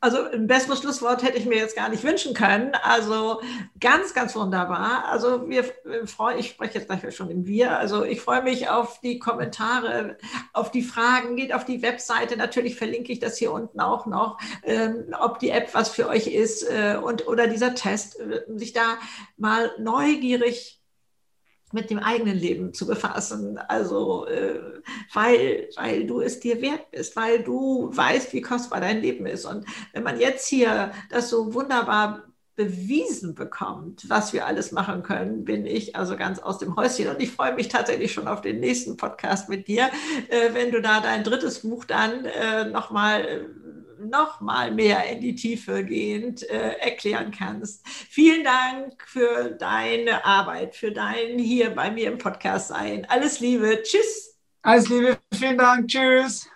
Also 0.00 0.22
ein 0.30 0.46
besseres 0.46 0.78
Schlusswort 0.78 1.24
hätte 1.24 1.38
ich 1.38 1.44
mir 1.44 1.56
jetzt 1.56 1.74
gar 1.74 1.88
nicht 1.88 2.04
wünschen 2.04 2.32
können. 2.32 2.72
Also 2.84 3.40
ganz, 3.80 4.14
ganz 4.14 4.36
wunderbar. 4.36 5.06
Also 5.06 5.48
wir 5.48 5.64
freuen, 6.04 6.38
ich 6.38 6.50
spreche 6.50 6.78
jetzt 6.78 6.86
gleich 6.86 7.16
schon 7.16 7.30
im 7.30 7.46
Wir. 7.46 7.76
Also 7.76 8.04
ich 8.04 8.20
freue 8.20 8.42
mich 8.42 8.68
auf 8.68 9.00
die 9.00 9.18
Kommentare, 9.18 10.16
auf 10.52 10.70
die 10.70 10.82
Fragen, 10.82 11.34
geht 11.34 11.52
auf 11.52 11.64
die 11.64 11.82
Webseite. 11.82 12.36
Natürlich 12.36 12.76
verlinke 12.76 13.10
ich 13.10 13.18
das 13.18 13.38
hier 13.38 13.50
unten 13.50 13.80
auch 13.80 14.06
noch, 14.06 14.38
ähm, 14.62 15.12
ob 15.18 15.40
die 15.40 15.50
App 15.50 15.70
was 15.72 15.88
für 15.88 16.08
euch 16.08 16.28
ist 16.28 16.62
äh, 16.62 16.96
und 17.02 17.26
oder 17.26 17.48
dieser 17.48 17.74
Test, 17.74 18.20
äh, 18.20 18.42
sich 18.56 18.72
da 18.72 18.98
mal 19.36 19.72
neugierig 19.80 20.77
mit 21.72 21.90
dem 21.90 21.98
eigenen 21.98 22.36
Leben 22.36 22.72
zu 22.72 22.86
befassen. 22.86 23.58
Also, 23.58 24.26
äh, 24.26 24.60
weil, 25.12 25.68
weil 25.76 26.06
du 26.06 26.20
es 26.20 26.40
dir 26.40 26.60
wert 26.62 26.90
bist, 26.90 27.16
weil 27.16 27.42
du 27.42 27.90
weißt, 27.92 28.32
wie 28.32 28.40
kostbar 28.40 28.80
dein 28.80 29.00
Leben 29.00 29.26
ist. 29.26 29.44
Und 29.44 29.66
wenn 29.92 30.02
man 30.02 30.18
jetzt 30.18 30.48
hier 30.48 30.92
das 31.10 31.28
so 31.30 31.54
wunderbar 31.54 32.24
bewiesen 32.56 33.36
bekommt, 33.36 34.10
was 34.10 34.32
wir 34.32 34.44
alles 34.44 34.72
machen 34.72 35.04
können, 35.04 35.44
bin 35.44 35.64
ich 35.64 35.94
also 35.94 36.16
ganz 36.16 36.40
aus 36.40 36.58
dem 36.58 36.74
Häuschen. 36.74 37.08
Und 37.08 37.22
ich 37.22 37.30
freue 37.30 37.54
mich 37.54 37.68
tatsächlich 37.68 38.12
schon 38.12 38.26
auf 38.26 38.40
den 38.40 38.58
nächsten 38.58 38.96
Podcast 38.96 39.48
mit 39.48 39.68
dir, 39.68 39.90
äh, 40.28 40.54
wenn 40.54 40.72
du 40.72 40.82
da 40.82 41.00
dein 41.00 41.22
drittes 41.22 41.60
Buch 41.60 41.84
dann 41.84 42.24
äh, 42.24 42.64
nochmal 42.64 43.48
noch 44.00 44.40
mal 44.40 44.70
mehr 44.70 45.08
in 45.10 45.20
die 45.20 45.34
Tiefe 45.34 45.84
gehend 45.84 46.48
äh, 46.48 46.72
erklären 46.78 47.30
kannst. 47.30 47.86
Vielen 47.86 48.44
Dank 48.44 49.02
für 49.06 49.50
deine 49.50 50.24
Arbeit, 50.24 50.76
für 50.76 50.92
dein 50.92 51.38
hier 51.38 51.70
bei 51.70 51.90
mir 51.90 52.10
im 52.10 52.18
Podcast 52.18 52.68
sein. 52.68 53.06
Alles 53.08 53.40
Liebe. 53.40 53.82
Tschüss. 53.82 54.38
Alles 54.62 54.88
Liebe. 54.88 55.18
Vielen 55.34 55.58
Dank. 55.58 55.88
Tschüss. 55.88 56.48